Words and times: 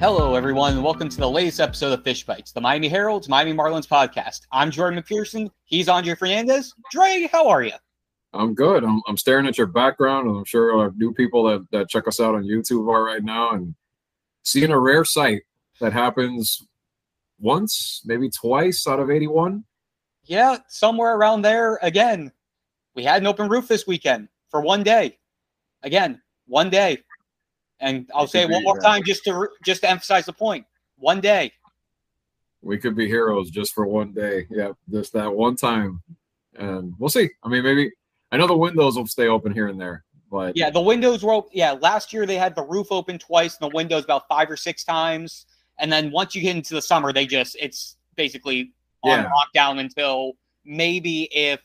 Hello, 0.00 0.36
everyone, 0.36 0.74
and 0.74 0.84
welcome 0.84 1.08
to 1.08 1.16
the 1.16 1.28
latest 1.28 1.58
episode 1.58 1.92
of 1.92 2.04
Fish 2.04 2.24
Bites, 2.24 2.52
the 2.52 2.60
Miami 2.60 2.86
Herald's 2.86 3.28
Miami 3.28 3.52
Marlins 3.52 3.88
podcast. 3.88 4.42
I'm 4.52 4.70
Jordan 4.70 5.02
McPherson. 5.02 5.50
He's 5.64 5.88
Andre 5.88 6.14
Fernandez. 6.14 6.72
Dre, 6.92 7.28
how 7.32 7.48
are 7.48 7.64
you? 7.64 7.72
I'm 8.32 8.54
good. 8.54 8.84
I'm, 8.84 9.02
I'm 9.08 9.16
staring 9.16 9.48
at 9.48 9.58
your 9.58 9.66
background, 9.66 10.28
and 10.28 10.38
I'm 10.38 10.44
sure 10.44 10.78
our 10.78 10.92
new 10.96 11.12
people 11.12 11.42
that, 11.48 11.66
that 11.72 11.88
check 11.88 12.06
us 12.06 12.20
out 12.20 12.36
on 12.36 12.44
YouTube 12.44 12.88
are 12.88 13.02
right 13.02 13.24
now 13.24 13.50
and 13.50 13.74
seeing 14.44 14.70
a 14.70 14.78
rare 14.78 15.04
sight 15.04 15.42
that 15.80 15.92
happens 15.92 16.64
once, 17.40 18.00
maybe 18.04 18.30
twice 18.30 18.86
out 18.86 19.00
of 19.00 19.10
81. 19.10 19.64
Yeah, 20.22 20.58
somewhere 20.68 21.16
around 21.16 21.42
there. 21.42 21.80
Again, 21.82 22.30
we 22.94 23.02
had 23.02 23.20
an 23.20 23.26
open 23.26 23.48
roof 23.48 23.66
this 23.66 23.84
weekend 23.84 24.28
for 24.48 24.60
one 24.60 24.84
day. 24.84 25.18
Again, 25.82 26.22
one 26.46 26.70
day. 26.70 27.02
And 27.80 28.10
I'll 28.14 28.26
say 28.26 28.42
it 28.42 28.50
one 28.50 28.64
more 28.64 28.78
time 28.80 29.02
just 29.04 29.24
to 29.24 29.48
just 29.64 29.82
to 29.82 29.90
emphasize 29.90 30.26
the 30.26 30.32
point. 30.32 30.66
One 30.96 31.20
day. 31.20 31.52
We 32.60 32.76
could 32.76 32.96
be 32.96 33.06
heroes 33.06 33.50
just 33.50 33.72
for 33.72 33.86
one 33.86 34.12
day. 34.12 34.46
Yeah, 34.50 34.72
just 34.90 35.12
that 35.12 35.32
one 35.32 35.54
time. 35.54 36.02
And 36.56 36.92
we'll 36.98 37.08
see. 37.08 37.30
I 37.44 37.48
mean, 37.48 37.62
maybe 37.62 37.92
I 38.32 38.36
know 38.36 38.48
the 38.48 38.56
windows 38.56 38.96
will 38.96 39.06
stay 39.06 39.28
open 39.28 39.52
here 39.52 39.68
and 39.68 39.80
there, 39.80 40.04
but 40.28 40.56
yeah, 40.56 40.70
the 40.70 40.80
windows 40.80 41.22
were 41.22 41.34
open. 41.34 41.50
Yeah, 41.54 41.72
last 41.72 42.12
year 42.12 42.26
they 42.26 42.36
had 42.36 42.56
the 42.56 42.64
roof 42.64 42.88
open 42.90 43.16
twice 43.18 43.56
and 43.60 43.70
the 43.70 43.74
windows 43.74 44.02
about 44.02 44.26
five 44.28 44.50
or 44.50 44.56
six 44.56 44.82
times. 44.82 45.46
And 45.78 45.92
then 45.92 46.10
once 46.10 46.34
you 46.34 46.42
get 46.42 46.56
into 46.56 46.74
the 46.74 46.82
summer, 46.82 47.12
they 47.12 47.26
just 47.26 47.56
it's 47.60 47.96
basically 48.16 48.72
on 49.02 49.20
Yeah. 49.20 49.30
lockdown 49.30 49.78
until 49.78 50.32
maybe 50.64 51.28
if 51.32 51.60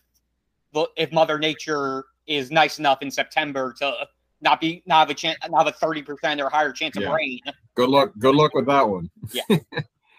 the 0.73 0.88
if 0.95 1.11
Mother 1.11 1.39
Nature 1.39 2.05
is 2.27 2.52
nice 2.52 2.77
enough 2.77 3.02
in 3.02 3.09
September 3.09 3.73
to 3.80 4.08
not 4.43 4.61
be 4.61 4.83
not 4.85 4.99
have 4.99 5.09
a 5.09 5.13
chance 5.13 5.38
not 5.49 5.65
have 5.65 5.73
a 5.73 5.77
thirty 5.77 6.02
percent 6.03 6.39
or 6.41 6.49
higher 6.49 6.72
chance 6.72 6.95
of 6.97 7.03
rain. 7.05 7.39
good 7.75 7.89
luck. 7.89 8.11
Good 8.19 8.36
luck 8.36 8.53
with 8.53 8.67
that 8.67 8.88
one. 8.88 9.09
Yeah. 9.31 9.58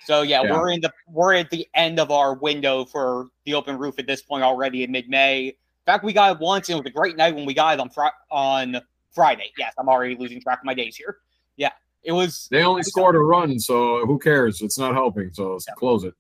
So 0.05 0.23
yeah, 0.23 0.43
Yeah. 0.43 0.53
we're 0.53 0.71
in 0.71 0.81
the 0.81 0.93
we're 1.09 1.35
at 1.35 1.51
the 1.51 1.67
end 1.75 1.99
of 2.01 2.11
our 2.11 2.35
window 2.35 2.85
for 2.85 3.29
the 3.45 3.55
open 3.55 3.79
roof 3.79 3.99
at 3.99 4.07
this 4.07 4.23
point 4.23 4.43
already 4.43 4.83
in 4.83 4.91
mid 4.91 5.09
May. 5.09 5.47
In 5.49 5.55
fact, 5.87 6.05
we 6.05 6.13
got 6.13 6.33
it 6.37 6.41
once 6.41 6.69
and 6.69 6.79
it 6.79 6.83
was 6.83 6.91
a 6.91 6.95
great 6.95 7.17
night 7.17 7.35
when 7.35 7.45
we 7.47 7.55
got 7.55 7.75
it 7.75 7.81
on 7.81 7.91
Fri- 7.91 8.09
on 8.31 8.81
Friday. 9.13 9.53
Yes, 9.59 9.73
I'm 9.79 9.89
already 9.89 10.17
losing 10.17 10.41
track 10.41 10.59
of 10.59 10.65
my 10.65 10.75
days 10.75 10.97
here. 10.97 11.19
Yeah, 11.57 11.71
it 12.03 12.13
was. 12.13 12.49
They 12.51 12.65
only 12.65 12.83
scored 12.83 13.15
a 13.17 13.21
run, 13.21 13.59
so 13.61 14.05
who 14.07 14.19
cares? 14.19 14.61
It's 14.63 14.79
not 14.79 14.95
helping. 14.95 15.31
So 15.33 15.53
let's 15.53 15.67
Yeah. 15.69 15.75
close 15.75 16.05
it. 16.05 16.15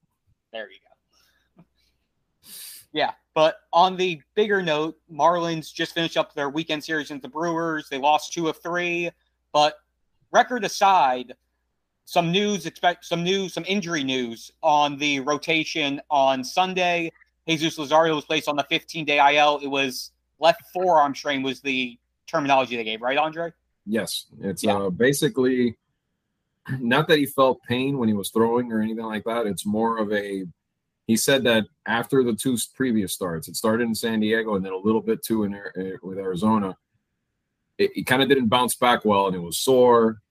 There 0.52 0.70
you 0.70 0.78
go. 1.56 1.64
Yeah, 2.92 3.12
but 3.34 3.56
on 3.72 3.96
the 3.96 4.20
bigger 4.34 4.62
note, 4.62 4.96
Marlins 5.12 5.72
just 5.72 5.92
finished 5.94 6.16
up 6.16 6.34
their 6.34 6.48
weekend 6.48 6.84
series 6.84 7.10
with 7.10 7.20
the 7.20 7.28
Brewers. 7.28 7.88
They 7.88 7.98
lost 7.98 8.32
two 8.32 8.48
of 8.48 8.56
three, 8.62 9.10
but 9.52 9.74
record 10.32 10.64
aside, 10.64 11.34
some 12.06 12.30
news 12.30 12.66
expect 12.66 13.04
some 13.04 13.24
news, 13.24 13.52
some 13.54 13.64
injury 13.66 14.04
news 14.04 14.52
on 14.62 14.98
the 14.98 15.20
rotation 15.20 16.00
on 16.10 16.44
Sunday. 16.44 17.10
Jesus 17.48 17.78
Luzardo 17.78 18.14
was 18.14 18.24
placed 18.24 18.48
on 18.48 18.56
the 18.56 18.64
15 18.64 19.04
day 19.04 19.36
IL. 19.36 19.58
It 19.62 19.68
was 19.68 20.12
left 20.38 20.62
forearm 20.72 21.14
strain 21.14 21.42
was 21.42 21.60
the 21.60 21.98
terminology 22.26 22.76
they 22.76 22.84
gave, 22.84 23.02
right, 23.02 23.18
Andre? 23.18 23.52
Yes, 23.86 24.26
it's 24.40 24.62
Yeah. 24.62 24.76
uh, 24.76 24.90
basically 24.90 25.76
not 26.78 27.08
that 27.08 27.18
he 27.18 27.26
felt 27.26 27.62
pain 27.68 27.98
when 27.98 28.08
he 28.08 28.14
was 28.14 28.30
throwing 28.30 28.72
or 28.72 28.80
anything 28.80 29.04
like 29.04 29.24
that. 29.24 29.46
It's 29.46 29.66
more 29.66 29.98
of 29.98 30.12
a. 30.12 30.44
He 31.06 31.16
said 31.16 31.44
that 31.44 31.66
after 31.86 32.22
the 32.22 32.34
two 32.34 32.56
previous 32.74 33.12
starts, 33.12 33.48
it 33.48 33.56
started 33.56 33.84
in 33.84 33.94
San 33.94 34.20
Diego 34.20 34.54
and 34.54 34.64
then 34.64 34.72
a 34.72 34.76
little 34.76 35.02
bit 35.02 35.22
too 35.22 35.44
in 35.44 35.54
Ar- 35.54 35.72
uh, 35.78 35.96
with 36.02 36.18
Arizona. 36.18 36.76
It, 37.76 37.90
he 37.94 38.04
kind 38.04 38.22
of 38.22 38.28
didn't 38.28 38.48
bounce 38.48 38.74
back 38.74 39.04
well, 39.04 39.26
and 39.26 39.36
it 39.36 39.40
was 39.40 39.58
sore. 39.58 40.22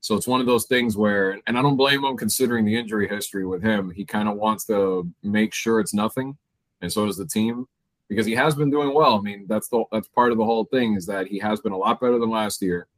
So 0.00 0.16
it's 0.16 0.26
one 0.26 0.40
of 0.40 0.46
those 0.46 0.66
things 0.66 0.96
where, 0.96 1.38
and 1.46 1.58
I 1.58 1.62
don't 1.62 1.76
blame 1.76 2.04
him 2.04 2.16
considering 2.16 2.64
the 2.64 2.76
injury 2.76 3.08
history 3.08 3.46
with 3.46 3.62
him. 3.62 3.90
He 3.90 4.04
kind 4.04 4.28
of 4.28 4.36
wants 4.36 4.64
to 4.66 5.10
make 5.22 5.54
sure 5.54 5.80
it's 5.80 5.94
nothing, 5.94 6.36
and 6.80 6.92
so 6.92 7.06
does 7.06 7.16
the 7.16 7.26
team 7.26 7.66
because 8.08 8.26
he 8.26 8.34
has 8.34 8.54
been 8.54 8.70
doing 8.70 8.92
well. 8.92 9.16
I 9.16 9.20
mean, 9.20 9.46
that's 9.48 9.68
the 9.68 9.84
that's 9.92 10.08
part 10.08 10.32
of 10.32 10.38
the 10.38 10.44
whole 10.44 10.64
thing 10.64 10.94
is 10.94 11.06
that 11.06 11.28
he 11.28 11.38
has 11.38 11.60
been 11.60 11.72
a 11.72 11.78
lot 11.78 12.00
better 12.00 12.18
than 12.18 12.28
last 12.28 12.60
year. 12.60 12.88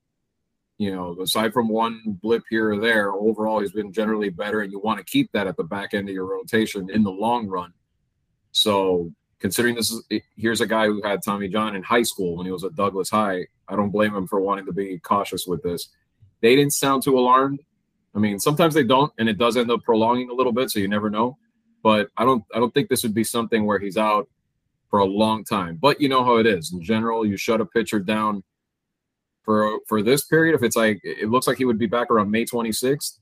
You 0.83 0.93
know, 0.93 1.17
aside 1.21 1.53
from 1.53 1.69
one 1.69 2.19
blip 2.25 2.43
here 2.51 2.73
or 2.73 2.81
there, 2.81 3.13
overall 3.13 3.61
he's 3.61 3.71
been 3.71 3.93
generally 3.93 4.31
better, 4.31 4.63
and 4.63 4.73
you 4.73 4.81
want 4.81 4.99
to 4.99 5.05
keep 5.05 5.31
that 5.31 5.47
at 5.47 5.57
the 5.57 5.63
back 5.63 5.95
end 5.95 6.09
of 6.09 6.13
your 6.13 6.27
rotation 6.27 6.91
in 6.91 7.05
the 7.05 7.11
long 7.11 7.47
run. 7.47 7.73
So, 8.51 9.13
considering 9.39 9.77
this 9.77 9.93
is 9.93 10.05
eh, 10.11 10.19
here's 10.37 10.61
a 10.61 10.67
guy 10.67 10.87
who 10.87 11.01
had 11.01 11.23
Tommy 11.23 11.47
John 11.47 11.77
in 11.77 11.85
high 11.85 12.03
school 12.03 12.37
when 12.37 12.47
he 12.47 12.51
was 12.51 12.65
at 12.65 12.75
Douglas 12.75 13.11
High, 13.11 13.47
I 13.69 13.77
don't 13.77 13.93
blame 13.93 14.13
him 14.13 14.27
for 14.27 14.41
wanting 14.41 14.67
to 14.67 14.73
be 14.73 14.99
cautious 14.99 15.47
with 15.47 15.63
this. 15.63 15.89
They 16.41 16.57
didn't 16.57 16.73
sound 16.73 17.05
too 17.05 17.17
alarmed. 17.17 17.61
I 18.17 18.19
mean, 18.19 18.41
sometimes 18.41 18.75
they 18.75 18.83
don't, 18.83 19.13
and 19.21 19.29
it 19.29 19.39
does 19.39 19.57
end 19.57 19.71
up 19.71 19.85
prolonging 19.85 20.31
a 20.31 20.35
little 20.35 20.53
bit, 20.53 20.69
so 20.69 20.81
you 20.81 20.89
never 20.89 21.11
know. 21.11 21.39
But 21.85 22.09
I 22.17 22.25
don't, 22.25 22.43
I 22.53 22.59
don't 22.59 22.75
think 22.75 22.89
this 22.89 23.05
would 23.05 23.15
be 23.15 23.23
something 23.23 23.67
where 23.67 23.79
he's 23.79 23.97
out 23.97 24.29
for 24.91 24.99
a 24.99 25.05
long 25.05 25.45
time. 25.45 25.79
But 25.81 26.01
you 26.01 26.09
know 26.09 26.25
how 26.25 26.39
it 26.39 26.47
is. 26.49 26.73
In 26.73 26.83
general, 26.83 27.25
you 27.25 27.37
shut 27.37 27.61
a 27.61 27.67
pitcher 27.67 28.01
down 28.01 28.43
for 29.45 29.81
for 29.87 30.03
this 30.03 30.25
period. 30.25 30.55
If 30.55 30.63
it's 30.63 30.77
like 30.77 31.01
it 31.05 31.29
looks 31.29 31.47
like 31.47 31.59
he 31.59 31.65
would 31.65 31.79
be 31.79 31.87
back 31.87 32.11
around 32.11 32.31
May 32.31 32.45
26th, 32.45 33.19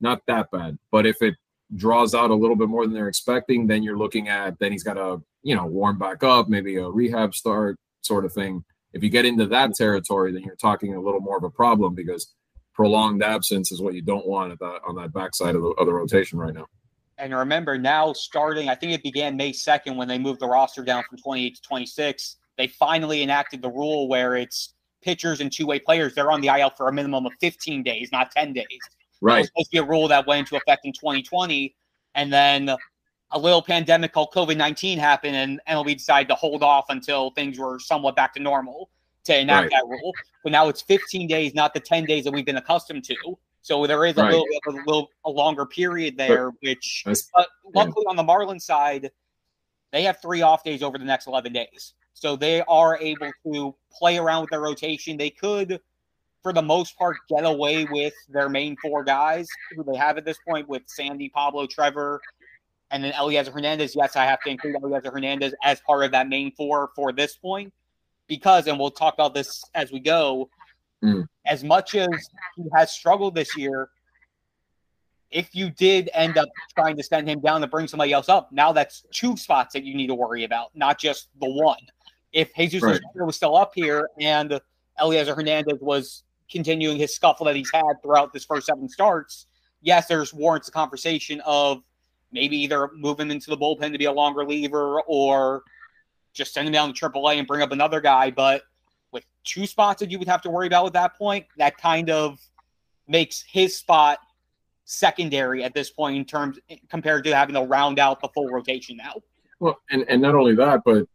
not 0.00 0.22
that 0.26 0.50
bad. 0.50 0.78
But 0.90 1.06
if 1.06 1.20
it 1.22 1.34
draws 1.76 2.14
out 2.14 2.30
a 2.30 2.34
little 2.34 2.56
bit 2.56 2.68
more 2.68 2.84
than 2.84 2.94
they're 2.94 3.08
expecting, 3.08 3.66
then 3.66 3.82
you're 3.82 3.96
looking 3.96 4.28
at 4.28 4.58
then 4.58 4.72
he's 4.72 4.82
got 4.82 4.94
to 4.94 5.22
you 5.42 5.54
know 5.56 5.66
warm 5.66 5.98
back 5.98 6.22
up, 6.22 6.48
maybe 6.48 6.76
a 6.76 6.88
rehab 6.88 7.34
start 7.34 7.78
sort 8.02 8.24
of 8.24 8.32
thing. 8.32 8.64
If 8.92 9.02
you 9.02 9.08
get 9.08 9.24
into 9.24 9.46
that 9.46 9.74
territory, 9.74 10.32
then 10.32 10.42
you're 10.42 10.56
talking 10.56 10.94
a 10.94 11.00
little 11.00 11.20
more 11.20 11.38
of 11.38 11.44
a 11.44 11.50
problem 11.50 11.94
because 11.94 12.34
prolonged 12.74 13.22
absence 13.22 13.72
is 13.72 13.80
what 13.80 13.94
you 13.94 14.02
don't 14.02 14.26
want 14.26 14.52
at 14.52 14.58
that 14.58 14.80
on 14.86 14.96
that 14.96 15.12
backside 15.12 15.54
of 15.54 15.62
the, 15.62 15.68
of 15.68 15.86
the 15.86 15.92
rotation 15.92 16.38
right 16.38 16.54
now. 16.54 16.66
And 17.18 17.34
remember 17.34 17.78
now, 17.78 18.12
starting, 18.12 18.68
I 18.68 18.74
think 18.74 18.92
it 18.92 19.02
began 19.02 19.36
May 19.36 19.52
2nd 19.52 19.96
when 19.96 20.08
they 20.08 20.18
moved 20.18 20.40
the 20.40 20.48
roster 20.48 20.82
down 20.82 21.04
from 21.08 21.18
28 21.18 21.54
to 21.54 21.62
26. 21.62 22.36
They 22.58 22.66
finally 22.66 23.22
enacted 23.22 23.62
the 23.62 23.70
rule 23.70 24.08
where 24.08 24.34
it's 24.34 24.71
pitchers 25.02 25.40
and 25.40 25.52
two 25.52 25.66
way 25.66 25.78
players. 25.78 26.14
They're 26.14 26.30
on 26.30 26.40
the 26.40 26.48
IL 26.48 26.70
for 26.70 26.88
a 26.88 26.92
minimum 26.92 27.26
of 27.26 27.32
15 27.40 27.82
days, 27.82 28.10
not 28.12 28.30
10 28.30 28.52
days. 28.52 28.66
It 29.36 29.38
was 29.38 29.46
supposed 29.48 29.66
to 29.70 29.72
be 29.72 29.78
a 29.78 29.84
rule 29.84 30.08
that 30.08 30.26
went 30.26 30.40
into 30.40 30.56
effect 30.56 30.84
in 30.84 30.92
2020. 30.92 31.74
And 32.14 32.32
then 32.32 32.74
a 33.30 33.38
little 33.38 33.62
pandemic 33.62 34.12
called 34.12 34.30
COVID 34.32 34.56
19 34.56 34.98
happened, 34.98 35.36
and 35.36 35.60
MLB 35.68 35.96
decided 35.96 36.28
to 36.28 36.34
hold 36.34 36.62
off 36.62 36.86
until 36.90 37.30
things 37.30 37.58
were 37.58 37.78
somewhat 37.78 38.16
back 38.16 38.34
to 38.34 38.40
normal 38.40 38.90
to 39.24 39.38
enact 39.38 39.64
Right. 39.64 39.70
that 39.70 39.86
rule. 39.88 40.12
But 40.42 40.52
now 40.52 40.68
it's 40.68 40.82
15 40.82 41.28
days, 41.28 41.54
not 41.54 41.72
the 41.74 41.80
10 41.80 42.04
days 42.04 42.24
that 42.24 42.32
we've 42.32 42.44
been 42.44 42.56
accustomed 42.56 43.04
to. 43.04 43.38
So 43.62 43.86
there 43.86 44.04
is 44.04 44.18
a 44.18 44.22
Right. 44.22 44.30
little 44.32 44.46
bit 44.50 44.60
of 44.66 44.74
a 44.74 44.78
little 44.78 45.10
a 45.24 45.30
longer 45.30 45.64
period 45.64 46.16
there, 46.16 46.50
which 46.60 47.02
That's- 47.06 47.30
but 47.32 47.48
yeah. 47.64 47.70
luckily 47.84 48.04
on 48.06 48.16
the 48.16 48.24
Marlins 48.24 48.62
side, 48.62 49.10
they 49.92 50.02
have 50.04 50.20
three 50.20 50.42
off 50.42 50.64
days 50.64 50.82
over 50.82 50.98
the 50.98 51.04
next 51.04 51.26
11 51.26 51.52
days. 51.52 51.94
So 52.14 52.36
they 52.36 52.62
are 52.62 52.98
able 52.98 53.30
to 53.46 53.74
play 53.92 54.18
around 54.18 54.42
with 54.42 54.50
their 54.50 54.60
rotation. 54.60 55.16
They 55.16 55.30
could, 55.30 55.80
for 56.42 56.52
the 56.52 56.62
most 56.62 56.96
part, 56.98 57.16
get 57.28 57.44
away 57.44 57.84
with 57.90 58.14
their 58.28 58.48
main 58.48 58.76
four 58.76 59.04
guys 59.04 59.46
who 59.74 59.84
they 59.84 59.96
have 59.96 60.18
at 60.18 60.24
this 60.24 60.38
point 60.46 60.68
with 60.68 60.82
Sandy, 60.86 61.28
Pablo, 61.28 61.66
Trevor, 61.66 62.20
and 62.90 63.02
then 63.02 63.12
Elieser 63.12 63.52
Hernandez. 63.52 63.94
Yes, 63.96 64.16
I 64.16 64.24
have 64.24 64.40
to 64.42 64.50
include 64.50 64.76
Elieser 64.76 65.12
Hernandez 65.12 65.54
as 65.64 65.80
part 65.80 66.04
of 66.04 66.12
that 66.12 66.28
main 66.28 66.52
four 66.52 66.90
for 66.94 67.12
this 67.12 67.36
point 67.36 67.72
because, 68.28 68.66
and 68.66 68.78
we'll 68.78 68.90
talk 68.90 69.14
about 69.14 69.34
this 69.34 69.62
as 69.74 69.92
we 69.92 70.00
go, 70.00 70.48
Mm. 71.02 71.26
as 71.46 71.64
much 71.64 71.96
as 71.96 72.08
he 72.56 72.62
has 72.76 72.92
struggled 72.92 73.34
this 73.34 73.56
year, 73.56 73.90
if 75.32 75.54
you 75.54 75.70
did 75.70 76.10
end 76.12 76.36
up 76.36 76.48
trying 76.74 76.96
to 76.96 77.02
send 77.02 77.28
him 77.28 77.40
down 77.40 77.62
to 77.62 77.66
bring 77.66 77.88
somebody 77.88 78.12
else 78.12 78.28
up, 78.28 78.52
now 78.52 78.72
that's 78.72 79.04
two 79.10 79.36
spots 79.36 79.72
that 79.72 79.82
you 79.82 79.94
need 79.94 80.08
to 80.08 80.14
worry 80.14 80.44
about, 80.44 80.68
not 80.76 80.98
just 80.98 81.28
the 81.40 81.50
one. 81.50 81.78
If 82.32 82.54
Jesus 82.54 82.82
Right. 82.82 83.00
Was 83.14 83.36
still 83.36 83.56
up 83.56 83.72
here 83.74 84.08
and 84.20 84.60
Elieser 85.00 85.34
Hernandez 85.34 85.78
was 85.80 86.22
continuing 86.50 86.98
his 86.98 87.14
scuffle 87.14 87.46
that 87.46 87.56
he's 87.56 87.70
had 87.72 87.94
throughout 88.02 88.32
this 88.32 88.44
first 88.44 88.66
seven 88.66 88.88
starts, 88.88 89.46
yes, 89.80 90.06
there's 90.06 90.32
warrants 90.32 90.68
a 90.68 90.72
conversation 90.72 91.40
of 91.44 91.82
maybe 92.30 92.56
either 92.56 92.90
move 92.94 93.18
him 93.18 93.30
into 93.30 93.50
the 93.50 93.56
bullpen 93.56 93.92
to 93.92 93.98
be 93.98 94.06
a 94.06 94.12
long 94.12 94.34
reliever 94.34 95.00
or 95.02 95.62
just 96.32 96.54
send 96.54 96.66
him 96.66 96.72
down 96.72 96.92
to 96.92 97.10
AAA 97.10 97.38
and 97.38 97.46
bring 97.46 97.62
up 97.62 97.72
another 97.72 98.00
guy. 98.00 98.30
But 98.30 98.62
with 99.12 99.24
two 99.44 99.66
spots 99.66 100.00
that 100.00 100.10
you 100.10 100.18
would 100.18 100.28
have 100.28 100.42
to 100.42 100.50
worry 100.50 100.66
about 100.66 100.86
at 100.86 100.92
that 100.94 101.16
point, 101.16 101.46
that 101.58 101.76
kind 101.76 102.08
of 102.08 102.38
makes 103.06 103.44
his 103.46 103.76
spot 103.76 104.18
secondary 104.84 105.62
at 105.64 105.74
this 105.74 105.90
point 105.90 106.16
in 106.16 106.24
terms 106.24 106.58
compared 106.88 107.24
to 107.24 107.34
having 107.34 107.54
to 107.54 107.62
round 107.62 107.98
out 107.98 108.20
the 108.20 108.28
full 108.28 108.48
rotation 108.48 108.96
now. 108.96 109.14
Well, 109.60 109.78
and, 109.90 110.04
and 110.08 110.20
not 110.20 110.34
only 110.34 110.54
that, 110.56 110.80
but 110.84 111.06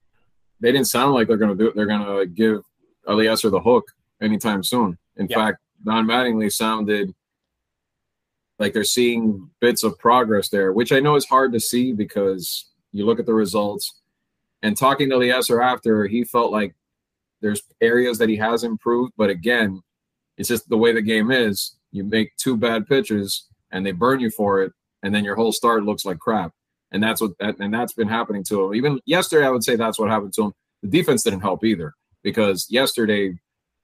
they 0.59 0.71
didn't 0.71 0.87
sound 0.87 1.13
like 1.13 1.27
they're 1.27 1.37
going 1.37 1.55
to 1.55 1.63
do 1.63 1.69
it. 1.69 1.75
They're 1.75 1.85
going 1.85 2.05
to 2.05 2.25
give 2.25 2.61
Elieser 3.07 3.51
the 3.51 3.59
hook 3.59 3.85
anytime 4.21 4.63
soon. 4.63 4.97
In 5.17 5.27
Yeah. 5.29 5.37
fact, 5.37 5.57
Don 5.83 6.05
Mattingly 6.05 6.51
sounded 6.51 7.13
like 8.59 8.73
they're 8.73 8.83
seeing 8.83 9.49
bits 9.59 9.83
of 9.83 9.99
progress 9.99 10.49
there, 10.49 10.73
which 10.73 10.91
I 10.91 10.99
know 10.99 11.15
is 11.15 11.25
hard 11.25 11.53
to 11.53 11.59
see 11.59 11.93
because 11.93 12.65
you 12.91 13.05
look 13.05 13.19
at 13.19 13.25
the 13.25 13.33
results. 13.33 13.99
And 14.63 14.75
talking 14.75 15.09
to 15.09 15.15
Elieser 15.17 15.63
after, 15.63 16.07
he 16.07 16.23
felt 16.23 16.51
like 16.51 16.73
there's 17.41 17.61
areas 17.81 18.17
that 18.17 18.29
he 18.29 18.35
has 18.37 18.63
improved, 18.63 19.13
but 19.15 19.29
again, 19.29 19.83
it's 20.37 20.49
just 20.49 20.67
the 20.69 20.77
way 20.77 20.91
the 20.93 21.01
game 21.01 21.29
is. 21.31 21.75
you 21.91 22.03
make 22.03 22.35
two 22.37 22.57
bad 22.57 22.87
pitches 22.87 23.47
and 23.71 23.85
they 23.85 23.91
burn 23.91 24.19
you 24.19 24.29
for 24.29 24.61
it, 24.61 24.71
and 25.03 25.13
then 25.13 25.23
your 25.23 25.35
whole 25.35 25.51
start 25.51 25.83
looks 25.83 26.05
like 26.05 26.19
crap. 26.19 26.51
And 26.91 27.03
that's 27.03 27.21
what 27.21 27.31
and 27.39 27.73
that's 27.73 27.93
been 27.93 28.07
happening 28.07 28.43
to 28.45 28.65
him. 28.65 28.75
Even 28.75 28.99
yesterday, 29.05 29.45
I 29.45 29.49
would 29.49 29.63
say 29.63 29.75
that's 29.75 29.99
what 29.99 30.09
happened 30.09 30.33
to 30.35 30.45
him. 30.45 30.53
The 30.83 30.89
defense 30.89 31.23
didn't 31.23 31.41
help 31.41 31.65
either 31.65 31.93
because 32.23 32.67
yesterday, 32.69 33.37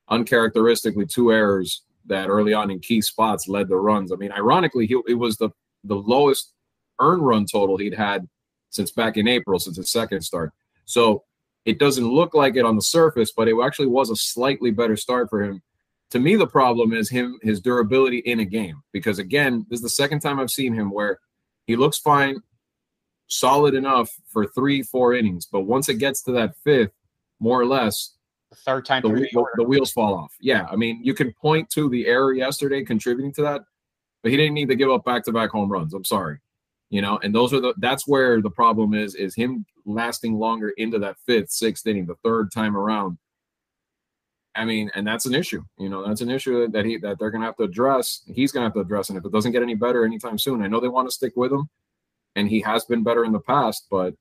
uncharacteristically, 0.10 1.06
two 1.06 1.32
errors 1.32 1.84
that 2.06 2.30
early 2.30 2.54
on 2.54 2.72
in 2.72 2.80
key 2.80 3.02
spots 3.02 3.48
led 3.48 3.68
the 3.68 3.76
runs. 3.76 4.12
I 4.12 4.16
mean, 4.16 4.32
ironically, 4.32 4.86
he, 4.88 5.02
it 5.08 5.16
was 5.16 5.38
the 5.38 5.50
the 5.84 5.96
lowest 5.96 6.54
earned 7.00 7.26
run 7.26 7.46
total 7.46 7.78
he'd 7.78 7.94
had 7.94 8.28
since 8.70 8.92
back 8.92 9.18
in 9.18 9.28
April, 9.28 9.60
since 9.60 9.78
his 9.78 9.92
second 9.92 10.22
start. 10.22 10.52
So 10.86 11.24
it 11.66 11.80
doesn't 11.80 12.08
look 12.08 12.34
like 12.34 12.56
it 12.56 12.66
on 12.66 12.76
the 12.76 12.82
surface, 12.82 13.32
but 13.36 13.48
it 13.48 13.56
actually 13.62 13.88
was 13.88 14.10
a 14.10 14.16
slightly 14.16 14.72
better 14.72 14.98
start 14.98 15.30
for 15.30 15.44
him. 15.44 15.62
To 16.14 16.20
me, 16.20 16.36
the 16.36 16.46
problem 16.46 16.94
is 16.94 17.10
him 17.10 17.40
his 17.42 17.60
durability 17.60 18.20
in 18.20 18.40
a 18.40 18.46
game 18.46 18.84
because 18.92 19.18
again, 19.18 19.66
this 19.68 19.80
is 19.80 19.82
the 19.82 19.90
second 19.90 20.20
time 20.20 20.40
I've 20.40 20.52
seen 20.52 20.72
him 20.72 20.92
where 20.92 21.20
he 21.66 21.76
looks 21.76 21.98
fine, 21.98 22.38
solid 23.26 23.74
enough 23.74 24.12
for 24.28 24.46
three, 24.46 24.84
four 24.84 25.16
innings, 25.16 25.48
but 25.48 25.62
once 25.62 25.90
it 25.90 25.96
gets 25.96 26.22
to 26.26 26.32
that 26.34 26.56
fifth, 26.64 26.92
more 27.40 27.60
or 27.60 27.66
less, 27.66 28.14
the 28.52 28.58
third 28.58 28.86
time 28.86 29.02
the, 29.02 29.10
the, 29.10 29.46
the 29.56 29.64
wheels 29.64 29.92
fall 29.92 30.14
off. 30.14 30.36
Yeah, 30.40 30.68
I 30.72 30.76
mean, 30.76 31.00
you 31.04 31.16
can 31.16 31.34
point 31.34 31.72
to 31.72 31.90
the 31.90 32.06
error 32.06 32.32
yesterday 32.32 32.84
contributing 32.84 33.34
to 33.34 33.42
that, 33.42 33.62
but 34.22 34.32
he 34.32 34.38
didn't 34.38 34.54
need 34.54 34.70
to 34.70 34.76
give 34.76 34.92
up 34.92 35.04
back-to-back 35.04 35.50
home 35.50 35.72
runs. 35.72 35.96
I'm 35.96 36.06
sorry 36.06 36.42
you 36.90 37.02
know 37.02 37.20
and 37.24 37.34
those 37.34 37.54
are 37.54 37.60
the 37.60 37.74
that's 37.78 38.08
where 38.08 38.40
the 38.40 38.52
problem 38.52 38.94
is 38.94 39.16
is 39.16 39.34
him 39.34 39.66
lasting 39.86 40.36
longer 40.36 40.70
into 40.78 41.00
that 41.00 41.16
fifth 41.26 41.50
sixth 41.50 41.88
inning 41.88 42.06
the 42.06 42.16
third 42.24 42.52
time 42.52 42.78
around 42.78 43.18
i 44.56 44.66
mean 44.66 44.90
and 44.96 45.06
that's 45.06 45.26
an 45.26 45.34
issue 45.34 45.64
you 45.78 45.90
know 45.90 46.06
that's 46.06 46.22
an 46.22 46.30
issue 46.30 46.68
that 46.68 46.86
he 46.86 46.98
that 46.98 47.18
they're 47.20 47.32
gonna 47.32 47.46
have 47.46 47.56
to 47.56 47.64
address 47.64 48.22
he's 48.28 48.52
gonna 48.52 48.66
have 48.66 48.74
to 48.74 48.80
address 48.80 49.10
and 49.10 49.18
if 49.18 49.26
it 49.26 49.32
doesn't 49.32 49.52
get 49.52 49.64
any 49.64 49.76
better 49.76 50.06
anytime 50.06 50.38
soon 50.38 50.62
i 50.62 50.68
know 50.68 50.80
they 50.80 50.88
want 50.88 51.08
to 51.08 51.14
stick 51.14 51.34
with 51.36 51.52
him 51.52 51.68
and 52.36 52.50
he 52.50 52.60
has 52.60 52.86
been 52.86 53.04
better 53.04 53.26
in 53.26 53.32
the 53.32 53.40
past 53.40 53.88
but 53.90 54.14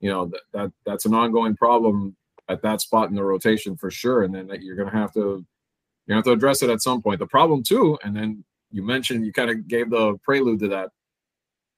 you 0.00 0.10
know 0.10 0.26
that, 0.26 0.40
that 0.52 0.72
that's 0.84 1.06
an 1.06 1.14
ongoing 1.14 1.56
problem 1.56 2.16
at 2.48 2.62
that 2.62 2.80
spot 2.80 3.08
in 3.08 3.14
the 3.14 3.24
rotation 3.24 3.76
for 3.76 3.90
sure 3.90 4.22
and 4.22 4.34
then 4.34 4.48
you're 4.60 4.76
gonna 4.76 4.90
have 4.90 5.12
to 5.12 5.20
you're 5.20 6.14
gonna 6.14 6.18
have 6.18 6.24
to 6.24 6.32
address 6.32 6.62
it 6.62 6.70
at 6.70 6.80
some 6.80 7.02
point. 7.02 7.18
The 7.18 7.26
problem 7.26 7.62
too 7.62 7.98
and 8.04 8.14
then 8.14 8.44
you 8.70 8.82
mentioned 8.82 9.24
you 9.24 9.32
kind 9.32 9.50
of 9.50 9.66
gave 9.66 9.90
the 9.90 10.16
prelude 10.24 10.60
to 10.60 10.68
that 10.68 10.90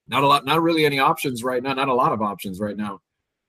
not 0.09 0.23
a 0.23 0.27
lot, 0.27 0.45
not 0.45 0.63
really 0.63 0.87
any 0.87 0.99
options 0.99 1.45
right 1.45 1.63
now, 1.63 1.75
not 1.75 1.89
a 1.89 1.95
lot 1.95 2.13
of 2.13 2.23
options 2.23 2.61
right 2.61 2.77
now 2.77 3.01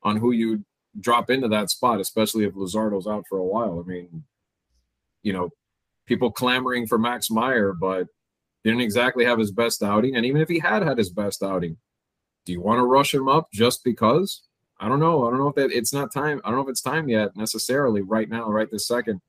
on 0.03 0.17
who 0.17 0.31
you 0.31 0.63
drop 0.99 1.29
into 1.29 1.47
that 1.49 1.69
spot, 1.69 1.99
especially 1.99 2.45
if 2.45 2.53
Luzardo's 2.53 3.07
out 3.07 3.25
for 3.27 3.37
a 3.37 3.45
while. 3.45 3.83
I 3.83 3.87
mean, 3.89 4.23
you 5.23 5.33
know, 5.33 5.49
people 6.05 6.31
clamoring 6.31 6.87
for 6.87 6.97
Max 6.97 7.29
Meyer, 7.29 7.73
but 7.73 8.07
didn't 8.63 8.81
exactly 8.81 9.25
have 9.25 9.39
his 9.39 9.51
best 9.51 9.83
outing. 9.83 10.15
And 10.15 10.25
even 10.25 10.41
if 10.41 10.49
he 10.49 10.59
had 10.59 10.83
had 10.83 10.97
his 10.97 11.09
best 11.09 11.43
outing, 11.43 11.77
do 12.45 12.51
you 12.51 12.61
want 12.61 12.79
to 12.79 12.85
rush 12.85 13.13
him 13.13 13.27
up 13.27 13.47
just 13.53 13.83
because? 13.83 14.41
I 14.79 14.87
don't 14.87 14.99
know. 14.99 15.27
I 15.27 15.29
don't 15.29 15.39
know 15.39 15.49
if 15.49 15.55
that 15.55 15.71
it's 15.71 15.93
not 15.93 16.13
time. 16.13 16.41
I 16.43 16.49
don't 16.49 16.57
know 16.57 16.63
if 16.63 16.69
it's 16.69 16.81
time 16.81 17.09
yet 17.09 17.35
necessarily 17.35 18.01
right 18.01 18.29
now, 18.29 18.49
right 18.49 18.69
this 18.71 18.87
second, 18.87 19.21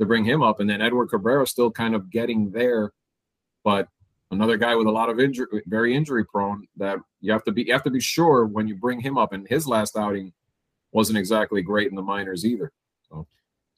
to 0.00 0.06
bring 0.06 0.24
him 0.24 0.42
up. 0.42 0.60
And 0.60 0.68
then 0.68 0.82
Edward 0.82 1.08
Cabrera 1.08 1.46
still 1.46 1.70
kind 1.70 1.94
of 1.94 2.10
getting 2.10 2.50
there, 2.50 2.92
but 3.64 3.88
another 4.30 4.56
guy 4.56 4.74
with 4.74 4.86
a 4.86 4.92
lot 4.92 5.08
of 5.08 5.20
injury, 5.20 5.46
very 5.66 5.94
injury 5.94 6.24
prone. 6.24 6.66
That 6.76 6.98
you 7.20 7.32
have 7.32 7.44
to 7.44 7.52
be 7.52 7.62
you 7.62 7.72
have 7.72 7.84
to 7.84 7.90
be 7.90 8.00
sure 8.00 8.46
when 8.46 8.66
you 8.66 8.76
bring 8.76 9.00
him 9.00 9.16
up. 9.16 9.32
And 9.32 9.46
his 9.48 9.66
last 9.66 9.96
outing 9.96 10.32
wasn't 10.92 11.18
exactly 11.18 11.62
great 11.62 11.88
in 11.88 11.96
the 11.96 12.02
minors 12.02 12.44
either. 12.44 12.72
So. 13.08 13.26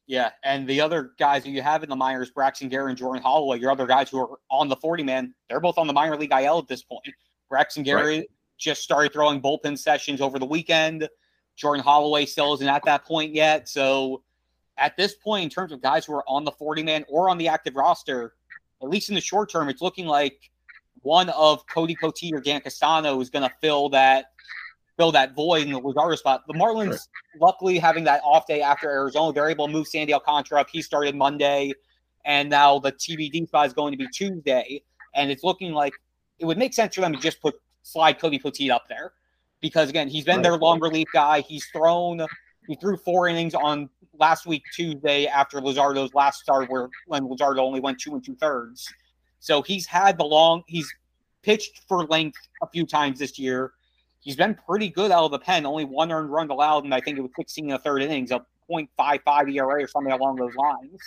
Yeah, 0.06 0.30
and 0.42 0.68
the 0.68 0.80
other 0.80 1.12
guys 1.18 1.44
that 1.44 1.50
you 1.50 1.62
have 1.62 1.82
in 1.82 1.88
the 1.88 1.96
minors, 1.96 2.30
Braxton 2.30 2.68
Garrett 2.68 2.90
and 2.90 2.98
Jordan 2.98 3.22
Holloway, 3.22 3.58
your 3.58 3.70
other 3.70 3.86
guys 3.86 4.10
who 4.10 4.18
are 4.18 4.38
on 4.50 4.68
the 4.68 4.76
40 4.76 5.02
man, 5.02 5.34
they're 5.48 5.60
both 5.60 5.78
on 5.78 5.86
the 5.86 5.92
minor 5.92 6.16
league 6.16 6.32
IL 6.32 6.58
at 6.58 6.68
this 6.68 6.82
point. 6.82 7.04
Braxton 7.48 7.82
Garrett 7.82 8.18
right. 8.20 8.30
just 8.58 8.82
started 8.82 9.12
throwing 9.12 9.40
bullpen 9.40 9.78
sessions 9.78 10.20
over 10.20 10.38
the 10.38 10.46
weekend. 10.46 11.08
Jordan 11.56 11.84
Holloway 11.84 12.26
still 12.26 12.54
isn't 12.54 12.66
at 12.66 12.84
that 12.84 13.04
point 13.04 13.34
yet. 13.34 13.68
So 13.68 14.22
at 14.78 14.96
this 14.96 15.14
point, 15.14 15.44
in 15.44 15.50
terms 15.50 15.72
of 15.72 15.82
guys 15.82 16.06
who 16.06 16.14
are 16.14 16.24
on 16.26 16.44
the 16.44 16.52
40 16.52 16.82
man 16.82 17.04
or 17.08 17.28
on 17.28 17.38
the 17.38 17.48
active 17.48 17.76
roster, 17.76 18.34
at 18.82 18.88
least 18.88 19.10
in 19.10 19.14
the 19.14 19.20
short 19.20 19.50
term, 19.50 19.68
it's 19.68 19.82
looking 19.82 20.06
like 20.06 20.50
one 21.02 21.28
of 21.30 21.66
Cody 21.66 21.96
Poteet 22.02 22.32
or 22.32 22.40
Dan 22.40 22.60
Castano 22.60 23.20
is 23.20 23.30
going 23.30 23.48
to 23.48 23.54
fill 23.60 23.90
that 23.90 24.26
fill 25.00 25.12
that 25.12 25.34
void 25.34 25.66
in 25.66 25.72
the 25.72 25.80
Luzardo 25.80 26.16
spot. 26.16 26.42
The 26.46 26.54
Marlins, 26.54 26.90
right. 26.90 26.98
luckily, 27.40 27.78
having 27.78 28.04
that 28.04 28.20
off 28.22 28.46
day 28.46 28.60
after 28.60 28.90
Arizona, 28.90 29.32
they're 29.32 29.48
able 29.48 29.66
to 29.66 29.72
move 29.72 29.86
Sandy 29.86 30.12
Alcantara 30.12 30.60
up. 30.60 30.68
He 30.70 30.82
started 30.82 31.14
Monday, 31.16 31.72
and 32.24 32.50
now 32.50 32.78
the 32.78 32.92
TBD 32.92 33.46
spot 33.46 33.66
is 33.66 33.72
going 33.72 33.92
to 33.92 33.98
be 33.98 34.06
Tuesday. 34.12 34.82
And 35.14 35.30
it's 35.30 35.42
looking 35.42 35.72
like 35.72 35.94
it 36.38 36.44
would 36.44 36.58
make 36.58 36.74
sense 36.74 36.94
for 36.94 37.00
them 37.00 37.12
to 37.12 37.18
just 37.18 37.40
put 37.40 37.54
slide 37.82 38.18
Cody 38.18 38.38
Poteet 38.38 38.70
up 38.70 38.84
there 38.88 39.12
because 39.60 39.88
again, 39.88 40.08
he's 40.08 40.24
been 40.24 40.36
right. 40.36 40.42
their 40.42 40.56
long 40.56 40.80
relief 40.80 41.08
guy. 41.12 41.40
He's 41.40 41.66
thrown 41.66 42.26
he 42.70 42.76
threw 42.76 42.96
four 42.96 43.26
innings 43.26 43.54
on 43.54 43.88
last 44.18 44.46
week 44.46 44.62
Tuesday 44.74 45.26
after 45.26 45.60
Luzardo's 45.60 46.14
last 46.14 46.40
start, 46.40 46.70
where 46.70 46.88
when 47.06 47.24
Luzardo 47.24 47.58
only 47.58 47.80
went 47.80 47.98
two 47.98 48.14
and 48.14 48.24
two 48.24 48.36
thirds. 48.36 48.88
So 49.40 49.60
he's 49.62 49.86
had 49.86 50.18
the 50.18 50.24
long. 50.24 50.62
He's 50.68 50.88
pitched 51.42 51.80
for 51.88 52.04
length 52.04 52.38
a 52.62 52.68
few 52.68 52.86
times 52.86 53.18
this 53.18 53.40
year. 53.40 53.72
He's 54.20 54.36
been 54.36 54.54
pretty 54.68 54.88
good 54.88 55.10
out 55.10 55.24
of 55.24 55.30
the 55.30 55.38
pen. 55.38 55.64
Only 55.64 55.84
one 55.84 56.12
earned 56.12 56.30
run 56.30 56.50
allowed, 56.50 56.84
and 56.84 56.94
I 56.94 57.00
think 57.00 57.18
it 57.18 57.22
was 57.22 57.30
16 57.36 57.64
in 57.64 57.70
the 57.70 57.78
third 57.78 58.02
innings, 58.02 58.30
a 58.30 58.44
.55 58.70 59.54
ERA 59.54 59.82
or 59.82 59.88
something 59.88 60.12
along 60.12 60.36
those 60.36 60.54
lines. 60.54 61.00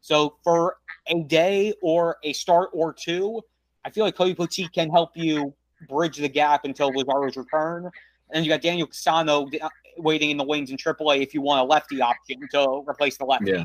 So 0.00 0.36
for 0.42 0.78
a 1.08 1.22
day 1.22 1.74
or 1.82 2.16
a 2.22 2.32
start 2.32 2.70
or 2.72 2.92
two, 2.92 3.42
I 3.84 3.90
feel 3.90 4.04
like 4.04 4.16
Cody 4.16 4.34
Poteet 4.34 4.72
can 4.72 4.90
help 4.90 5.10
you 5.14 5.54
bridge 5.88 6.16
the 6.16 6.28
gap 6.28 6.64
until 6.64 6.92
Luzardo's 6.92 7.36
return. 7.36 7.84
And 7.84 7.92
then 8.32 8.44
you 8.44 8.48
got 8.48 8.62
Daniel 8.62 8.86
Castano 8.86 9.48
uh, 9.60 9.68
waiting 9.98 10.30
in 10.30 10.36
the 10.36 10.44
wings 10.44 10.70
in 10.70 10.76
AAA 10.76 11.22
if 11.22 11.34
you 11.34 11.40
want 11.40 11.60
a 11.60 11.64
lefty 11.64 12.00
option 12.00 12.48
to 12.52 12.82
replace 12.88 13.18
the 13.18 13.24
lefty. 13.24 13.50
Yeah. 13.50 13.64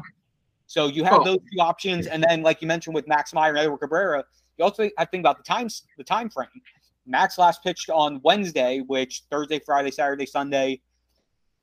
So 0.66 0.88
you 0.88 1.04
have 1.06 1.22
oh. 1.22 1.24
those 1.24 1.40
two 1.54 1.62
options, 1.62 2.08
and 2.08 2.24
then 2.24 2.42
like 2.42 2.62
you 2.62 2.68
mentioned 2.68 2.94
with 2.94 3.08
Max 3.08 3.34
Meyer 3.34 3.52
and 3.52 3.60
Edward 3.60 3.78
Cabrera, 3.78 4.26
you 4.58 4.66
also 4.66 4.84
have 4.98 5.08
to 5.08 5.12
think 5.12 5.22
about 5.22 5.38
the 5.38 5.44
times, 5.44 5.84
the 5.98 6.04
time 6.04 6.30
frame. 6.30 6.50
Max 7.08 7.38
last 7.38 7.64
pitched 7.64 7.90
on 7.90 8.20
Wednesday, 8.24 8.84
which 8.86 9.24
Thursday, 9.32 9.60
Friday, 9.60 9.92
Saturday, 9.92 10.26
Sunday, 10.26 10.82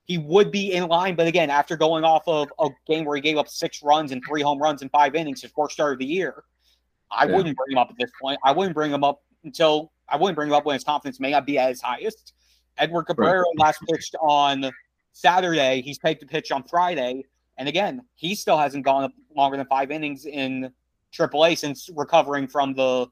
he 0.05 0.19
would 0.19 0.51
be 0.51 0.73
in 0.73 0.89
line. 0.89 1.15
But 1.17 1.27
again, 1.27 1.51
after 1.51 1.77
going 1.77 2.05
off 2.05 2.23
of 2.27 2.49
a 2.59 2.69
game 2.87 3.05
where 3.05 3.17
he 3.17 3.23
gave 3.23 3.37
up 3.37 3.49
six 3.49 3.83
runs 3.83 4.13
and 4.13 4.23
three 4.27 4.43
home 4.43 4.61
runs 4.61 4.83
in 4.83 4.89
five 4.89 5.15
innings, 5.15 5.43
his 5.43 5.53
first 5.53 5.75
start 5.75 5.93
of 5.95 5.99
the 5.99 6.07
year, 6.07 6.45
I 7.11 7.27
yeah. 7.27 7.37
wouldn't 7.37 7.57
bring 7.57 7.73
him 7.73 7.79
up 7.79 7.89
at 7.91 7.97
this 7.99 8.11
point. 8.21 8.39
I 8.45 8.53
wouldn't 8.53 8.75
bring 8.75 8.93
him 8.93 9.05
up 9.05 9.23
until 9.45 9.93
I 10.09 10.17
wouldn't 10.17 10.37
bring 10.37 10.49
him 10.49 10.55
up 10.55 10.65
when 10.65 10.75
his 10.75 10.85
confidence 10.85 11.21
may 11.21 11.31
not 11.31 11.47
be 11.47 11.59
at 11.59 11.71
his 11.71 11.81
highest. 11.81 12.35
Edward 12.77 13.05
Cabrera 13.05 13.41
right. 13.41 13.59
last 13.59 13.81
pitched 13.89 14.17
on 14.21 14.71
Saturday. 15.13 15.81
He's 15.83 15.99
paid 15.99 16.21
to 16.21 16.27
pitch 16.27 16.51
on 16.51 16.65
Friday. 16.65 17.25
And 17.57 17.69
again, 17.69 18.03
he 18.15 18.35
still 18.35 18.59
hasn't 18.59 18.85
gone 18.85 19.05
up 19.05 19.13
longer 19.35 19.57
than 19.57 19.67
five 19.67 19.91
innings 19.91 20.27
in 20.27 20.73
AAA 21.17 21.57
since 21.57 21.89
recovering 21.95 22.49
from 22.49 22.75
the 22.75 23.07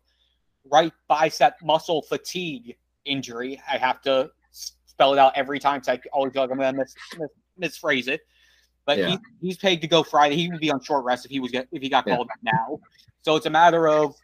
right 0.71 0.93
bicep 1.09 1.57
muscle 1.63 2.03
fatigue 2.03 2.77
injury. 3.05 3.61
I 3.71 3.79
have 3.79 4.01
to 4.03 4.31
spell 4.51 5.13
it 5.13 5.19
out 5.19 5.33
every 5.37 5.59
time 5.59 5.81
because 5.81 5.99
I 5.99 6.09
always 6.13 6.33
feel 6.33 6.43
like 6.43 6.51
I'm 6.51 6.59
to 6.59 6.73
mis- 6.73 6.95
mis- 7.19 7.79
misphrase 7.79 8.09
it. 8.09 8.23
But 8.85 8.99
yeah. 8.99 9.09
he, 9.11 9.19
he's 9.41 9.57
paid 9.57 9.81
to 9.83 9.87
go 9.87 10.03
Friday. 10.03 10.37
He 10.37 10.51
would 10.51 10.61
be 10.61 10.71
on 10.71 10.83
short 10.83 11.05
rest 11.05 11.25
if 11.25 11.31
he 11.31 11.41
was 11.41 11.53
get, 11.53 11.69
if 11.71 11.83
he 11.83 11.89
got 11.89 12.05
called 12.05 12.29
yeah. 12.43 12.53
now. 12.53 12.81
So 13.23 13.37
it's 13.37 13.47
a 13.47 13.51
matter 13.51 13.89
of 13.89 14.15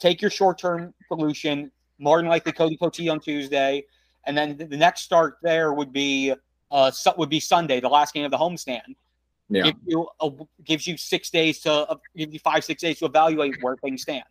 take 0.00 0.20
your 0.20 0.30
short 0.30 0.58
term 0.58 0.92
solution. 1.06 1.70
More 1.98 2.18
than 2.18 2.28
likely, 2.28 2.52
Cody 2.52 2.76
Poteet 2.76 3.10
on 3.10 3.20
Tuesday 3.20 3.84
and 4.28 4.36
then 4.36 4.56
the 4.56 4.76
next 4.76 5.00
start 5.00 5.38
there 5.42 5.72
would 5.72 5.92
be 5.92 6.32
uh 6.70 6.90
would 7.16 7.30
be 7.30 7.40
Sunday, 7.40 7.80
the 7.80 7.88
last 7.88 8.14
game 8.14 8.24
of 8.24 8.30
the 8.30 8.36
homestand. 8.36 8.94
Yeah, 9.50 9.62
Give 9.62 9.74
you 9.86 10.08
a, 10.20 10.30
gives 10.62 10.86
you 10.86 10.98
six 10.98 11.30
days 11.30 11.60
to 11.60 11.72
uh, 11.72 11.96
give 12.14 12.32
you 12.32 12.38
five 12.38 12.62
six 12.62 12.82
days 12.82 12.98
to 12.98 13.06
evaluate 13.06 13.56
where 13.62 13.76
things 13.76 14.02
stand. 14.02 14.24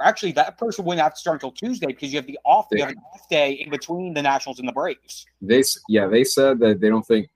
Actually, 0.00 0.32
that 0.32 0.58
person 0.58 0.84
wouldn't 0.84 1.02
have 1.02 1.14
to 1.14 1.18
start 1.20 1.36
until 1.36 1.52
Tuesday 1.52 1.86
because 1.86 2.12
you 2.12 2.18
have 2.18 2.26
the 2.26 2.38
off 2.44 2.66
you 2.72 2.80
have 2.80 2.90
an 2.90 3.02
off 3.14 3.28
day 3.28 3.52
in 3.52 3.70
between 3.70 4.14
the 4.14 4.22
Nationals 4.22 4.58
and 4.58 4.68
the 4.68 4.72
Braves. 4.72 5.26
They 5.40 5.62
yeah 5.88 6.06
they 6.06 6.24
said 6.24 6.58
that 6.60 6.80
they 6.80 6.88
don't 6.88 7.06
think, 7.06 7.28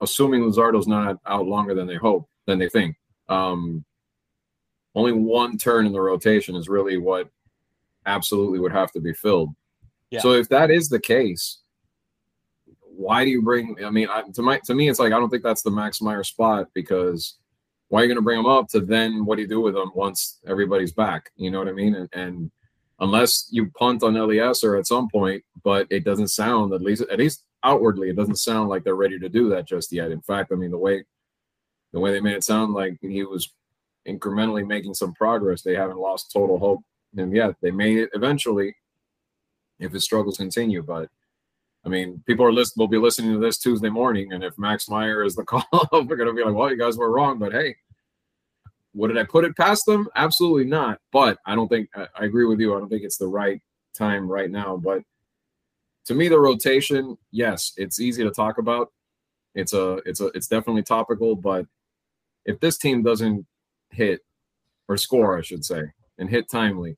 assuming 0.00 0.42
Luzardo's 0.42 0.86
not 0.86 1.18
out 1.26 1.46
longer 1.46 1.74
than 1.74 1.86
they 1.86 1.96
hope 1.96 2.28
than 2.46 2.58
they 2.58 2.68
think. 2.68 2.96
Um, 3.28 3.84
only 4.94 5.12
one 5.12 5.58
turn 5.58 5.86
in 5.86 5.92
the 5.92 6.00
rotation 6.00 6.56
is 6.56 6.68
really 6.68 6.96
what 6.96 7.28
absolutely 8.06 8.58
would 8.58 8.72
have 8.72 8.92
to 8.92 9.00
be 9.00 9.12
filled. 9.12 9.54
Yeah. 10.10 10.20
So 10.20 10.32
if 10.32 10.48
that 10.48 10.70
is 10.70 10.88
the 10.88 11.00
case, 11.00 11.58
why 12.82 13.24
do 13.24 13.30
you 13.30 13.42
bring? 13.42 13.76
I 13.84 13.90
mean, 13.90 14.08
I, 14.10 14.22
to 14.34 14.42
my 14.42 14.58
to 14.64 14.74
me, 14.74 14.88
it's 14.88 14.98
like 14.98 15.12
I 15.12 15.18
don't 15.18 15.28
think 15.28 15.42
that's 15.42 15.62
the 15.62 15.70
Max 15.70 16.00
Meyer 16.00 16.24
spot 16.24 16.68
because 16.74 17.36
why 17.88 18.00
are 18.00 18.04
you 18.04 18.08
going 18.08 18.16
to 18.16 18.22
bring 18.22 18.38
them 18.38 18.46
up 18.46 18.68
to 18.68 18.80
then 18.80 19.24
what 19.24 19.36
do 19.36 19.42
you 19.42 19.48
do 19.48 19.60
with 19.60 19.74
them 19.74 19.92
once 19.94 20.40
everybody's 20.46 20.92
back? 20.92 21.30
You 21.36 21.50
know 21.50 21.58
what 21.58 21.68
I 21.68 21.72
mean? 21.72 21.94
And, 21.94 22.08
and 22.12 22.50
unless 23.00 23.48
you 23.50 23.70
punt 23.78 24.02
on 24.02 24.14
Elieser 24.14 24.78
at 24.78 24.86
some 24.86 25.08
point, 25.08 25.44
but 25.62 25.86
it 25.90 26.04
doesn't 26.04 26.28
sound 26.28 26.72
at 26.72 26.82
least 26.82 27.02
at 27.10 27.18
least 27.18 27.44
outwardly, 27.62 28.10
it 28.10 28.16
doesn't 28.16 28.36
sound 28.36 28.68
like 28.68 28.84
they're 28.84 28.94
ready 28.94 29.18
to 29.18 29.28
do 29.28 29.48
that 29.50 29.66
just 29.66 29.92
yet. 29.92 30.10
In 30.10 30.20
fact, 30.20 30.52
I 30.52 30.56
mean 30.56 30.70
the 30.70 30.78
way 30.78 31.04
the 31.92 32.00
way 32.00 32.12
they 32.12 32.20
made 32.20 32.36
it 32.36 32.44
sound 32.44 32.74
like 32.74 32.98
he 33.00 33.22
was 33.22 33.52
incrementally 34.06 34.66
making 34.66 34.94
some 34.94 35.14
progress. 35.14 35.62
They 35.62 35.74
haven't 35.74 35.98
lost 35.98 36.32
total 36.32 36.58
hope 36.58 36.80
And 37.16 37.34
yet. 37.34 37.54
They 37.60 37.70
may 37.70 38.06
eventually 38.14 38.74
if 39.78 39.92
his 39.92 40.04
struggles 40.04 40.38
continue. 40.38 40.82
But 40.82 41.08
I 41.86 41.88
mean, 41.88 42.20
people 42.26 42.44
are 42.44 42.52
list 42.52 42.76
will 42.76 42.88
be 42.88 42.98
listening 42.98 43.32
to 43.32 43.38
this 43.38 43.58
Tuesday 43.58 43.88
morning, 43.88 44.32
and 44.32 44.42
if 44.42 44.58
Max 44.58 44.90
Meyer 44.90 45.22
is 45.22 45.36
the 45.36 45.44
call, 45.44 45.64
they're 45.92 46.16
gonna 46.16 46.34
be 46.34 46.42
like, 46.44 46.54
"Well, 46.54 46.70
you 46.70 46.76
guys 46.76 46.98
were 46.98 47.12
wrong." 47.12 47.38
But 47.38 47.52
hey, 47.52 47.76
what 48.92 49.06
did 49.06 49.18
I 49.18 49.24
put 49.24 49.44
it 49.44 49.56
past 49.56 49.86
them? 49.86 50.08
Absolutely 50.16 50.64
not. 50.64 51.00
But 51.12 51.38
I 51.46 51.54
don't 51.54 51.68
think 51.68 51.88
I, 51.94 52.08
I 52.18 52.24
agree 52.24 52.44
with 52.44 52.58
you. 52.58 52.74
I 52.74 52.80
don't 52.80 52.88
think 52.88 53.04
it's 53.04 53.18
the 53.18 53.28
right 53.28 53.62
time 53.94 54.28
right 54.28 54.50
now. 54.50 54.76
But 54.76 55.02
to 56.06 56.14
me, 56.14 56.26
the 56.26 56.40
rotation, 56.40 57.16
yes, 57.30 57.72
it's 57.76 58.00
easy 58.00 58.24
to 58.24 58.32
talk 58.32 58.58
about. 58.58 58.92
It's 59.54 59.72
a, 59.72 60.00
it's 60.04 60.20
a, 60.20 60.26
it's 60.28 60.48
definitely 60.48 60.82
topical. 60.82 61.36
But 61.36 61.66
if 62.44 62.58
this 62.60 62.78
team 62.78 63.02
doesn't 63.02 63.46
hit 63.90 64.20
or 64.88 64.96
score, 64.96 65.38
I 65.38 65.42
should 65.42 65.64
say, 65.64 65.84
and 66.18 66.28
hit 66.28 66.50
timely, 66.50 66.96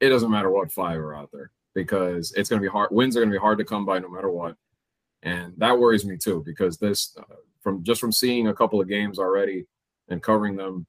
it 0.00 0.08
doesn't 0.10 0.30
matter 0.30 0.50
what 0.50 0.72
five 0.72 0.98
are 0.98 1.14
out 1.14 1.30
there 1.32 1.52
because 1.78 2.32
it's 2.32 2.48
going 2.48 2.60
to 2.60 2.66
be 2.66 2.72
hard. 2.72 2.90
Wins 2.90 3.16
are 3.16 3.20
going 3.20 3.30
to 3.30 3.38
be 3.38 3.40
hard 3.40 3.56
to 3.58 3.64
come 3.64 3.86
by 3.86 4.00
no 4.00 4.08
matter 4.08 4.32
what, 4.32 4.56
and 5.22 5.54
that 5.58 5.78
worries 5.78 6.04
me 6.04 6.16
too 6.16 6.42
because 6.44 6.76
this, 6.76 7.16
uh, 7.16 7.36
from 7.60 7.84
just 7.84 8.00
from 8.00 8.10
seeing 8.10 8.48
a 8.48 8.54
couple 8.54 8.80
of 8.80 8.88
games 8.88 9.20
already 9.20 9.64
and 10.08 10.20
covering 10.20 10.56
them, 10.56 10.86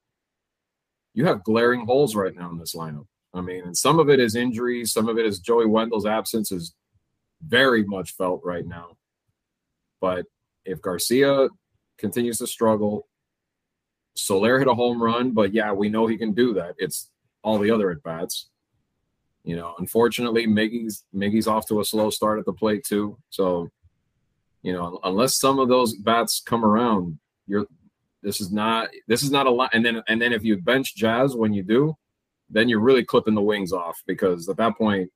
you 1.14 1.24
have 1.26 1.44
glaring 1.44 1.86
holes 1.86 2.16
right 2.16 2.34
now 2.34 2.50
in 2.50 2.58
this 2.58 2.74
lineup. 2.74 3.06
I 3.32 3.40
mean, 3.40 3.62
and 3.62 3.76
some 3.76 4.00
of 4.00 4.10
it 4.10 4.18
is 4.18 4.34
injuries, 4.34 4.92
some 4.92 5.08
of 5.08 5.16
it 5.16 5.24
is 5.24 5.38
Joey 5.38 5.66
Wendle's 5.66 6.06
absence 6.06 6.50
is 6.50 6.74
very 7.40 7.84
much 7.84 8.16
felt 8.16 8.40
right 8.42 8.66
now. 8.66 8.96
But 10.00 10.26
if 10.64 10.82
Garcia 10.82 11.48
continues 11.98 12.38
to 12.38 12.48
struggle, 12.48 13.06
Soler 14.16 14.58
hit 14.58 14.66
a 14.66 14.74
home 14.74 15.00
run, 15.00 15.30
but 15.30 15.54
yeah, 15.54 15.70
we 15.70 15.88
know 15.88 16.08
he 16.08 16.18
can 16.18 16.32
do 16.32 16.52
that. 16.54 16.74
It's 16.78 17.10
all 17.44 17.60
the 17.60 17.70
other 17.70 17.92
at 17.92 18.02
bats. 18.02 18.50
You 19.50 19.56
know, 19.56 19.74
unfortunately, 19.80 20.46
Miggy's 20.46 21.02
Miggy's 21.12 21.48
off 21.48 21.66
to 21.66 21.80
a 21.80 21.84
slow 21.84 22.08
start 22.10 22.38
at 22.38 22.44
the 22.44 22.52
plate 22.52 22.84
too. 22.84 23.18
So, 23.30 23.68
you 24.62 24.72
know, 24.72 25.00
unless 25.02 25.40
some 25.40 25.58
of 25.58 25.68
those 25.68 25.92
bats 25.92 26.40
come 26.46 26.64
around, 26.64 27.18
you're 27.48 27.66
this 28.22 28.40
is 28.40 28.52
not 28.52 28.90
this 29.08 29.24
is 29.24 29.32
not 29.32 29.48
a 29.48 29.50
lot. 29.50 29.70
And 29.74 29.84
then 29.84 30.04
and 30.06 30.22
then 30.22 30.32
if 30.32 30.44
you 30.44 30.56
bench 30.56 30.94
Jazz 30.94 31.34
when 31.34 31.52
you 31.52 31.64
do, 31.64 31.96
then 32.48 32.68
you're 32.68 32.78
really 32.78 33.04
clipping 33.04 33.34
the 33.34 33.42
wings 33.42 33.72
off 33.72 34.00
because 34.06 34.48
at 34.48 34.56
that 34.58 34.78
point 34.78 35.10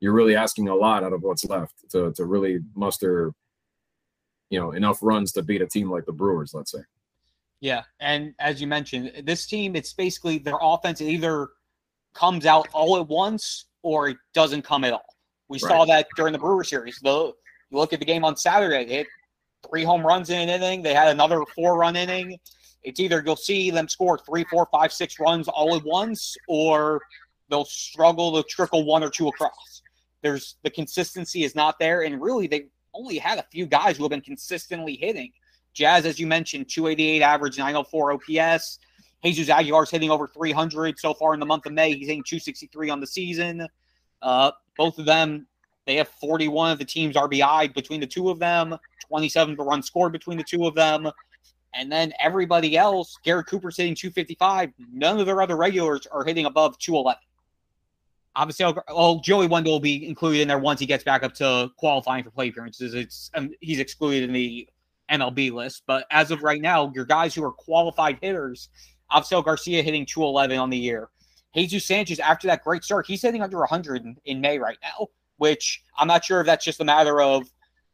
you're 0.00 0.12
really 0.12 0.34
asking 0.34 0.66
a 0.66 0.74
lot 0.74 1.04
out 1.04 1.12
of 1.12 1.22
what's 1.22 1.44
left 1.44 1.88
to 1.92 2.12
to 2.14 2.24
really 2.24 2.58
muster, 2.74 3.34
you 4.50 4.58
know, 4.58 4.72
enough 4.72 4.98
runs 5.00 5.30
to 5.34 5.44
beat 5.44 5.62
a 5.62 5.66
team 5.68 5.88
like 5.92 6.06
the 6.06 6.12
Brewers, 6.12 6.54
let's 6.54 6.72
say. 6.72 6.82
Yeah, 7.60 7.84
and 8.00 8.34
as 8.40 8.60
you 8.60 8.66
mentioned, 8.66 9.12
this 9.22 9.46
team 9.46 9.76
it's 9.76 9.92
basically 9.92 10.38
their 10.38 10.58
offense 10.60 11.00
either 11.00 11.50
comes 12.14 12.46
out 12.46 12.66
all 12.72 12.96
at 12.96 13.06
once 13.06 13.66
or 13.86 14.08
it 14.08 14.16
doesn't 14.34 14.62
come 14.62 14.82
at 14.82 14.92
all. 14.92 15.14
We 15.48 15.60
right. 15.62 15.68
saw 15.68 15.84
that 15.84 16.08
during 16.16 16.32
the 16.32 16.40
Brewer 16.40 16.64
series. 16.64 16.98
The 16.98 17.32
you 17.70 17.78
look 17.78 17.92
at 17.92 18.00
the 18.00 18.04
game 18.04 18.24
on 18.24 18.36
Saturday, 18.36 18.84
they 18.84 18.96
hit 18.96 19.06
three 19.68 19.84
home 19.84 20.04
runs 20.04 20.28
in 20.28 20.38
an 20.40 20.48
inning. 20.48 20.82
They 20.82 20.92
had 20.92 21.08
another 21.08 21.42
four 21.54 21.78
run 21.78 21.94
inning. 21.94 22.36
It's 22.82 22.98
either 22.98 23.22
you'll 23.24 23.36
see 23.36 23.70
them 23.70 23.88
score 23.88 24.18
three, 24.18 24.44
four, 24.44 24.66
five, 24.72 24.92
six 24.92 25.20
runs 25.20 25.46
all 25.46 25.76
at 25.76 25.84
once, 25.84 26.36
or 26.48 27.00
they'll 27.48 27.64
struggle 27.64 28.42
to 28.42 28.48
trickle 28.48 28.84
one 28.84 29.04
or 29.04 29.10
two 29.10 29.28
across. 29.28 29.82
There's 30.22 30.56
the 30.64 30.70
consistency 30.70 31.44
is 31.44 31.54
not 31.54 31.78
there, 31.78 32.02
and 32.02 32.20
really 32.20 32.48
they 32.48 32.66
only 32.92 33.18
had 33.18 33.38
a 33.38 33.46
few 33.52 33.66
guys 33.66 33.96
who 33.96 34.02
have 34.02 34.10
been 34.10 34.20
consistently 34.20 34.96
hitting. 34.96 35.30
Jazz, 35.74 36.06
as 36.06 36.18
you 36.18 36.26
mentioned, 36.26 36.68
288 36.68 37.22
average, 37.22 37.58
904 37.58 38.12
OPS. 38.14 38.78
Jesus 39.24 39.48
Aguilar's 39.48 39.90
hitting 39.90 40.10
over 40.10 40.26
300 40.28 40.98
so 40.98 41.14
far 41.14 41.34
in 41.34 41.40
the 41.40 41.46
month 41.46 41.66
of 41.66 41.72
May. 41.72 41.94
He's 41.94 42.06
hitting 42.06 42.22
263 42.22 42.90
on 42.90 43.00
the 43.00 43.06
season. 43.06 43.66
Uh, 44.22 44.52
both 44.76 44.98
of 44.98 45.06
them, 45.06 45.46
they 45.86 45.96
have 45.96 46.08
41 46.08 46.72
of 46.72 46.78
the 46.78 46.84
team's 46.84 47.16
RBI 47.16 47.74
between 47.74 48.00
the 48.00 48.06
two 48.06 48.28
of 48.28 48.38
them, 48.38 48.76
27 49.08 49.56
run 49.56 49.82
scored 49.82 50.12
between 50.12 50.38
the 50.38 50.44
two 50.44 50.66
of 50.66 50.74
them. 50.74 51.10
And 51.74 51.92
then 51.92 52.12
everybody 52.20 52.76
else, 52.76 53.18
Garrett 53.22 53.46
Cooper's 53.46 53.76
hitting 53.76 53.94
255. 53.94 54.72
None 54.92 55.20
of 55.20 55.26
their 55.26 55.42
other 55.42 55.56
regulars 55.56 56.06
are 56.06 56.24
hitting 56.24 56.46
above 56.46 56.78
211. 56.78 57.20
Obviously, 58.34 58.74
oh, 58.88 59.20
Joey 59.20 59.46
Wendle 59.46 59.72
will 59.72 59.80
be 59.80 60.06
included 60.06 60.40
in 60.42 60.48
there 60.48 60.58
once 60.58 60.80
he 60.80 60.86
gets 60.86 61.04
back 61.04 61.22
up 61.22 61.34
to 61.34 61.70
qualifying 61.76 62.24
for 62.24 62.30
play 62.30 62.48
appearances. 62.48 62.94
It's 62.94 63.30
um, 63.34 63.50
he's 63.60 63.78
excluded 63.78 64.24
in 64.24 64.32
the 64.32 64.68
MLB 65.10 65.52
list, 65.52 65.84
but 65.86 66.06
as 66.10 66.30
of 66.30 66.42
right 66.42 66.60
now, 66.60 66.92
your 66.94 67.06
guys 67.06 67.34
who 67.34 67.42
are 67.44 67.52
qualified 67.52 68.18
hitters 68.20 68.68
Avisail 69.12 69.44
Garcia 69.44 69.82
hitting 69.82 70.06
211 70.06 70.58
on 70.58 70.70
the 70.70 70.76
year. 70.76 71.08
Jesus 71.54 71.86
Sanchez, 71.86 72.18
after 72.20 72.46
that 72.48 72.62
great 72.62 72.84
start, 72.84 73.06
he's 73.06 73.22
hitting 73.22 73.42
under 73.42 73.58
100 73.58 74.04
in, 74.04 74.16
in 74.26 74.40
May 74.40 74.58
right 74.58 74.78
now, 74.82 75.08
which 75.38 75.82
I'm 75.96 76.08
not 76.08 76.24
sure 76.24 76.40
if 76.40 76.46
that's 76.46 76.64
just 76.64 76.80
a 76.80 76.84
matter 76.84 77.20
of 77.20 77.50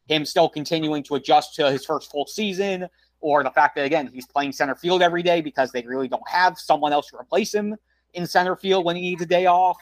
him 0.07 0.25
still 0.25 0.49
continuing 0.49 1.03
to 1.05 1.15
adjust 1.15 1.55
to 1.57 1.71
his 1.71 1.85
first 1.85 2.11
full 2.11 2.27
season 2.27 2.89
or 3.21 3.45
the 3.45 3.51
fact 3.51 3.77
that, 3.77 3.85
again, 3.85 4.11
he's 4.13 4.27
playing 4.27 4.51
center 4.51 4.75
field 4.75 5.01
every 5.01 5.23
day 5.23 5.41
because 5.41 5.71
they 5.71 5.83
really 5.83 6.09
don't 6.09 6.29
have 6.29 6.59
someone 6.59 6.93
else 6.93 7.09
to 7.09 7.17
replace 7.17 7.55
him 7.55 7.77
in 8.15 8.27
center 8.27 8.57
field 8.57 8.85
when 8.85 8.97
he 8.97 9.03
needs 9.03 9.23
a 9.23 9.27
day 9.27 9.47
off. 9.47 9.79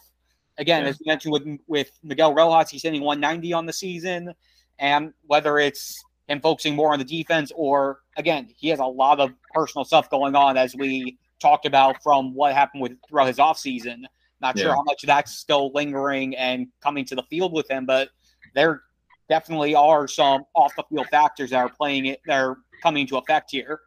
Again, 0.58 0.82
yeah. 0.82 0.90
as 0.90 1.00
you 1.00 1.06
mentioned 1.06 1.32
with, 1.32 1.58
with 1.66 1.90
Miguel 2.02 2.34
Rojas, 2.34 2.68
he's 2.68 2.82
hitting 2.82 3.00
190 3.00 3.54
on 3.54 3.64
the 3.64 3.72
season. 3.72 4.34
And 4.78 5.14
whether 5.26 5.58
it's 5.58 6.02
him 6.28 6.40
focusing 6.40 6.76
more 6.76 6.92
on 6.92 6.98
the 6.98 7.04
defense, 7.04 7.50
or 7.54 8.00
again, 8.18 8.48
he 8.56 8.68
has 8.68 8.78
a 8.78 8.84
lot 8.84 9.20
of 9.20 9.30
personal 9.54 9.86
stuff 9.86 10.10
going 10.10 10.36
on 10.36 10.58
as 10.58 10.76
we 10.76 11.18
talked 11.40 11.66
about 11.66 12.02
from 12.02 12.34
what 12.34 12.54
happened 12.54 12.82
with 12.82 12.92
throughout 13.08 13.26
his 13.26 13.38
offseason. 13.38 14.02
Not 14.40 14.56
yeah. 14.56 14.64
sure 14.64 14.74
how 14.74 14.82
much 14.82 15.02
that's 15.02 15.32
still 15.32 15.70
lingering 15.74 16.36
and 16.36 16.68
coming 16.82 17.04
to 17.06 17.14
the 17.14 17.22
field 17.24 17.52
with 17.52 17.70
him, 17.70 17.86
but 17.86 18.10
there 18.54 18.82
definitely 19.28 19.74
are 19.74 20.08
some 20.08 20.44
off 20.54 20.74
the 20.76 20.84
field 20.90 21.06
factors 21.10 21.50
that 21.50 21.58
are 21.58 21.68
playing 21.68 22.06
it 22.06 22.20
that 22.26 22.40
are 22.40 22.58
coming 22.82 23.06
to 23.06 23.16
effect 23.16 23.50
here. 23.50 23.80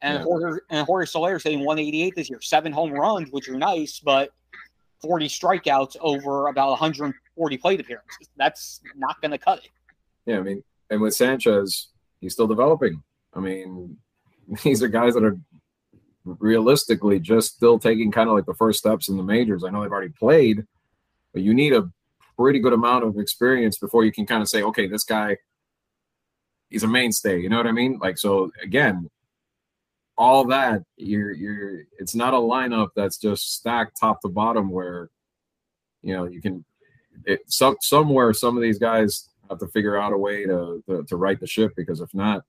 And 0.00 0.18
yeah. 0.18 0.24
Jorge, 0.24 0.60
and 0.70 0.86
Jorge 0.86 1.06
Soler 1.06 1.38
hitting 1.38 1.64
188 1.64 2.14
this 2.14 2.30
year, 2.30 2.40
seven 2.40 2.72
home 2.72 2.92
runs, 2.92 3.30
which 3.30 3.48
are 3.48 3.58
nice, 3.58 3.98
but 3.98 4.30
40 5.02 5.28
strikeouts 5.28 5.96
over 6.00 6.48
about 6.48 6.70
140 6.70 7.58
plate 7.58 7.80
appearances. 7.80 8.28
That's 8.36 8.80
not 8.96 9.20
going 9.20 9.32
to 9.32 9.38
cut 9.38 9.58
it. 9.64 9.70
Yeah, 10.26 10.38
I 10.38 10.42
mean, 10.42 10.62
and 10.90 11.00
with 11.00 11.14
Sanchez, 11.14 11.88
he's 12.20 12.32
still 12.32 12.46
developing. 12.46 13.02
I 13.34 13.40
mean, 13.40 13.96
these 14.62 14.82
are 14.82 14.88
guys 14.88 15.14
that 15.14 15.24
are 15.24 15.38
realistically 16.38 17.20
just 17.20 17.54
still 17.54 17.78
taking 17.78 18.10
kind 18.10 18.28
of 18.28 18.34
like 18.34 18.46
the 18.46 18.54
first 18.54 18.78
steps 18.78 19.08
in 19.08 19.16
the 19.16 19.22
majors. 19.22 19.64
I 19.64 19.70
know 19.70 19.82
they've 19.82 19.92
already 19.92 20.12
played, 20.18 20.64
but 21.32 21.42
you 21.42 21.54
need 21.54 21.72
a 21.72 21.90
pretty 22.36 22.58
good 22.60 22.72
amount 22.72 23.04
of 23.04 23.18
experience 23.18 23.78
before 23.78 24.04
you 24.04 24.12
can 24.12 24.26
kind 24.26 24.42
of 24.42 24.48
say, 24.48 24.62
okay, 24.62 24.86
this 24.86 25.04
guy, 25.04 25.36
he's 26.70 26.84
a 26.84 26.88
mainstay. 26.88 27.40
You 27.40 27.48
know 27.48 27.56
what 27.56 27.66
I 27.66 27.72
mean? 27.72 27.98
Like, 27.98 28.18
so 28.18 28.50
again, 28.62 29.10
all 30.16 30.44
that 30.46 30.82
you're 30.96 31.32
you're 31.32 31.82
it's 31.98 32.14
not 32.14 32.34
a 32.34 32.36
lineup 32.36 32.88
that's 32.96 33.18
just 33.18 33.54
stacked 33.54 33.96
top 34.00 34.20
to 34.20 34.28
bottom 34.28 34.68
where 34.68 35.10
you 36.02 36.12
know 36.12 36.24
you 36.24 36.42
can 36.42 36.64
it 37.24 37.40
some 37.46 37.76
somewhere 37.80 38.32
some 38.34 38.56
of 38.56 38.62
these 38.62 38.80
guys 38.80 39.28
have 39.48 39.58
to 39.58 39.68
figure 39.68 39.96
out 39.96 40.12
a 40.12 40.18
way 40.18 40.44
to, 40.44 40.82
to, 40.88 41.04
to 41.04 41.16
right 41.16 41.40
the 41.40 41.46
ship 41.46 41.72
because 41.76 42.00
if 42.00 42.12
not, 42.14 42.42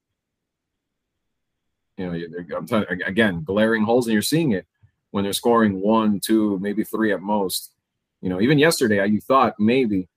you 2.00 2.46
know, 2.50 2.58
I'm 2.58 2.86
again, 3.06 3.44
glaring 3.44 3.84
holes, 3.84 4.08
and 4.08 4.13
you're 4.13 4.22
seeing 4.22 4.53
it 4.53 4.65
when 5.12 5.24
they're 5.24 5.34
scoring 5.34 5.82
one, 5.82 6.20
two, 6.20 6.58
maybe 6.60 6.84
three 6.84 7.12
at 7.12 7.22
most. 7.22 7.74
You 8.22 8.29
know, 8.29 8.41
even 8.41 8.58
yesterday, 8.58 9.06
you 9.08 9.22
thought 9.22 9.56
maybe. 9.60 10.08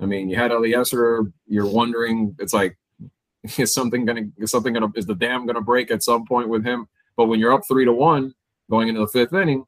I 0.00 0.06
mean, 0.06 0.28
you 0.28 0.36
had 0.36 0.50
Elieser. 0.50 1.32
You're 1.46 1.70
wondering. 1.70 2.34
It's 2.38 2.52
like, 2.52 2.76
is 3.58 3.72
something 3.72 4.04
gonna? 4.04 4.22
Is 4.38 4.50
something 4.50 4.72
gonna? 4.72 4.88
Is 4.96 5.06
the 5.06 5.14
dam 5.14 5.46
gonna 5.46 5.60
break 5.60 5.90
at 5.90 6.02
some 6.02 6.26
point 6.26 6.48
with 6.48 6.64
him? 6.64 6.88
But 7.16 7.26
when 7.26 7.38
you're 7.38 7.52
up 7.52 7.62
three 7.68 7.84
to 7.84 7.92
one, 7.92 8.34
going 8.68 8.88
into 8.88 9.00
the 9.00 9.06
fifth 9.06 9.32
inning, 9.32 9.64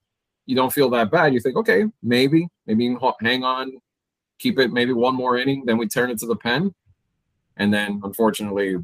you 0.46 0.56
don't 0.56 0.72
feel 0.72 0.90
that 0.90 1.10
bad. 1.10 1.32
You 1.32 1.40
think, 1.40 1.56
okay, 1.56 1.84
maybe, 2.02 2.48
maybe 2.66 2.96
hang 3.20 3.44
on, 3.44 3.80
keep 4.38 4.58
it 4.58 4.72
maybe 4.72 4.92
one 4.92 5.14
more 5.14 5.38
inning, 5.38 5.64
then 5.64 5.78
we 5.78 5.86
turn 5.86 6.10
it 6.10 6.18
to 6.18 6.26
the 6.26 6.36
pen. 6.36 6.74
And 7.56 7.72
then 7.72 8.00
unfortunately, 8.04 8.76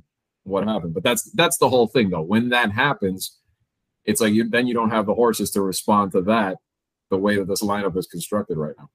what 0.44 0.66
happened? 0.66 0.94
But 0.94 1.02
that's 1.02 1.30
that's 1.32 1.58
the 1.58 1.68
whole 1.68 1.87
thing 1.87 2.11
though. 2.11 2.22
When 2.22 2.49
that 2.50 2.72
happens, 2.72 3.38
it's 4.04 4.20
like 4.20 4.32
you 4.32 4.49
then 4.49 4.66
you 4.66 4.75
don't 4.75 4.90
have 4.90 5.06
the 5.06 5.14
horses 5.14 5.50
to 5.52 5.62
respond 5.62 6.12
to 6.12 6.22
that 6.22 6.58
the 7.11 7.18
way 7.18 7.37
that 7.37 7.46
this 7.46 7.62
lineup 7.62 7.96
is 7.96 8.06
constructed 8.06 8.56
right 8.56 8.75
now. 8.78 8.90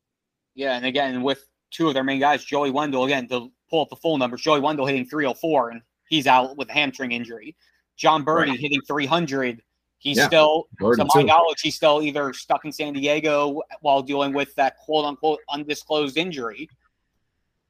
Yeah, 0.56 0.75
and 0.75 0.86
again 0.86 1.22
with 1.22 1.46
two 1.72 1.88
of 1.88 1.94
their 1.94 2.04
main 2.04 2.20
guys, 2.20 2.44
Joey 2.44 2.72
Wendle, 2.72 3.06
again, 3.06 3.27
to 3.27 3.51
pull 3.70 3.82
up 3.82 3.89
the 3.89 3.96
full 3.96 4.18
numbers, 4.18 4.42
Joey 4.42 4.60
Wendle 4.60 4.86
hitting 4.86 5.06
304 5.06 5.72
and 5.72 5.82
he's 6.08 6.27
out 6.27 6.58
with 6.58 6.70
a 6.70 6.74
hamstring 6.74 7.12
injury. 7.12 7.56
Jon 7.98 8.24
Berti 8.24 8.50
right. 8.50 8.60
hitting 8.60 8.82
300 8.88 9.62
He's 10.00 10.18
yeah, 10.18 10.27
still, 10.27 10.68
to 10.80 10.96
my 10.98 11.22
too. 11.22 11.24
knowledge, 11.24 11.62
he's 11.62 11.75
still 11.75 12.01
either 12.04 12.32
stuck 12.32 12.66
in 12.66 12.72
San 12.72 12.94
Diego 12.94 13.62
while 13.82 14.04
dealing 14.04 14.32
with 14.32 14.54
that 14.56 14.77
quote 14.77 15.06
unquote 15.06 15.39
undisclosed 15.50 16.18
injury, 16.18 16.70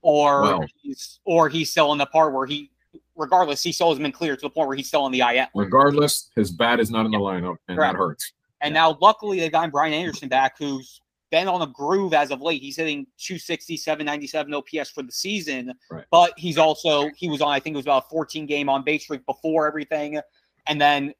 or 0.01 0.41
wow. 0.41 0.65
he's 0.81 1.19
or 1.23 1.47
he's 1.47 1.71
still 1.71 1.93
in 1.93 1.97
the 1.97 2.05
part 2.05 2.33
where 2.33 2.45
he, 2.45 2.69
regardless, 3.17 3.61
he 3.61 3.71
still 3.71 3.89
has 3.89 3.99
been 3.99 4.11
cleared 4.11 4.39
to 4.39 4.45
the 4.45 4.49
point 4.49 4.67
where 4.67 4.77
he's 4.77 4.87
still 4.87 5.05
in 5.05 5.11
the 5.11 5.21
IL. 5.21 5.47
Regardless, 5.55 6.29
his 6.35 6.51
bat 6.51 6.79
is 6.79 6.89
not 6.89 7.05
in 7.05 7.11
the 7.11 7.17
lineup, 7.17 7.57
and 7.67 7.77
Correct. 7.77 7.93
that 7.93 7.97
hurts. 7.97 8.31
And 8.61 8.73
yeah. 8.73 8.81
now, 8.81 8.97
luckily, 9.01 9.39
they 9.39 9.49
got 9.49 9.71
Brian 9.71 9.93
Anderson 9.93 10.29
back, 10.29 10.57
who's 10.57 11.01
been 11.29 11.47
on 11.47 11.61
a 11.61 11.67
groove 11.67 12.13
as 12.13 12.31
of 12.31 12.41
late. 12.41 12.61
He's 12.61 12.77
hitting 12.77 13.05
260, 13.17 13.77
797 13.77 14.53
OPS 14.53 14.91
for 14.91 15.03
the 15.03 15.11
season, 15.11 15.73
right. 15.91 16.05
but 16.09 16.33
he's 16.37 16.57
also 16.57 17.09
he 17.15 17.29
was 17.29 17.41
on 17.41 17.49
I 17.49 17.59
think 17.59 17.73
it 17.73 17.77
was 17.77 17.85
about 17.85 18.05
a 18.05 18.09
14 18.09 18.45
game 18.45 18.69
on 18.69 18.83
base 18.83 19.03
streak 19.03 19.25
before 19.25 19.67
everything, 19.67 20.19
and 20.67 20.79
then 20.79 21.13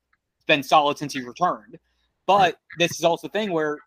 been 0.48 0.64
solid 0.64 0.98
since 0.98 1.14
he 1.14 1.22
returned. 1.22 1.78
But 2.26 2.40
right. 2.40 2.56
this 2.80 2.92
is 2.98 3.04
also 3.04 3.28
the 3.28 3.32
thing 3.32 3.52
where 3.52 3.78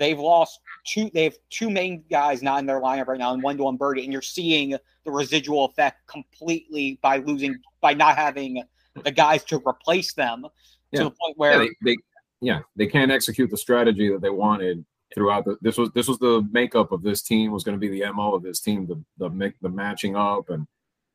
they've 0.00 0.18
lost 0.18 0.58
two. 0.84 1.08
They 1.14 1.22
have 1.24 1.36
two 1.50 1.70
main 1.70 2.02
guys 2.10 2.42
not 2.42 2.58
in 2.58 2.66
their 2.66 2.80
lineup 2.80 3.06
right 3.06 3.18
now, 3.18 3.32
and 3.32 3.42
one 3.42 3.56
to 3.58 3.64
one 3.64 3.78
Berti, 3.78 4.02
and 4.02 4.12
you're 4.12 4.22
seeing 4.22 4.76
the 5.04 5.10
residual 5.12 5.66
effect 5.66 6.04
completely 6.08 6.98
by 7.02 7.18
losing 7.18 7.56
by 7.80 7.94
not 7.94 8.16
having 8.16 8.64
the 9.04 9.12
guys 9.12 9.44
to 9.44 9.62
replace 9.66 10.14
them 10.14 10.46
yeah. 10.90 10.98
to 10.98 11.04
the 11.04 11.10
point 11.10 11.38
where 11.38 11.62
yeah, 11.62 11.68
they, 11.82 11.92
they 11.92 11.96
yeah 12.40 12.60
they 12.74 12.86
can't 12.86 13.12
execute 13.12 13.50
the 13.50 13.56
strategy 13.56 14.10
that 14.10 14.20
they 14.20 14.30
wanted 14.30 14.84
throughout 15.14 15.44
the 15.44 15.56
this 15.60 15.78
was 15.78 15.90
this 15.92 16.08
was 16.08 16.18
the 16.18 16.46
makeup 16.50 16.90
of 16.92 17.02
this 17.02 17.22
team 17.22 17.52
was 17.52 17.62
going 17.62 17.78
to 17.78 17.80
be 17.80 17.88
the 17.88 18.12
mo 18.12 18.34
of 18.34 18.42
this 18.42 18.60
team 18.60 18.86
the 18.86 19.02
the 19.18 19.52
the 19.62 19.68
matching 19.68 20.16
up 20.16 20.50
and 20.50 20.66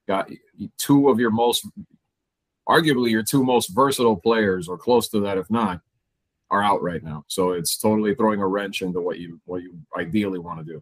got 0.07 0.29
two 0.77 1.09
of 1.09 1.19
your 1.19 1.31
most 1.31 1.67
arguably 2.67 3.09
your 3.09 3.23
two 3.23 3.43
most 3.43 3.67
versatile 3.67 4.15
players 4.15 4.67
or 4.67 4.77
close 4.77 5.09
to 5.09 5.19
that 5.19 5.37
if 5.37 5.49
not 5.49 5.81
are 6.55 6.63
out 6.63 6.81
right 6.81 7.03
now. 7.03 7.23
So 7.27 7.51
it's 7.51 7.77
totally 7.77 8.15
throwing 8.15 8.39
a 8.41 8.47
wrench 8.47 8.81
into 8.81 9.01
what 9.01 9.19
you 9.19 9.39
what 9.45 9.61
you 9.61 9.77
ideally 9.97 10.39
want 10.39 10.59
to 10.59 10.73
do 10.73 10.81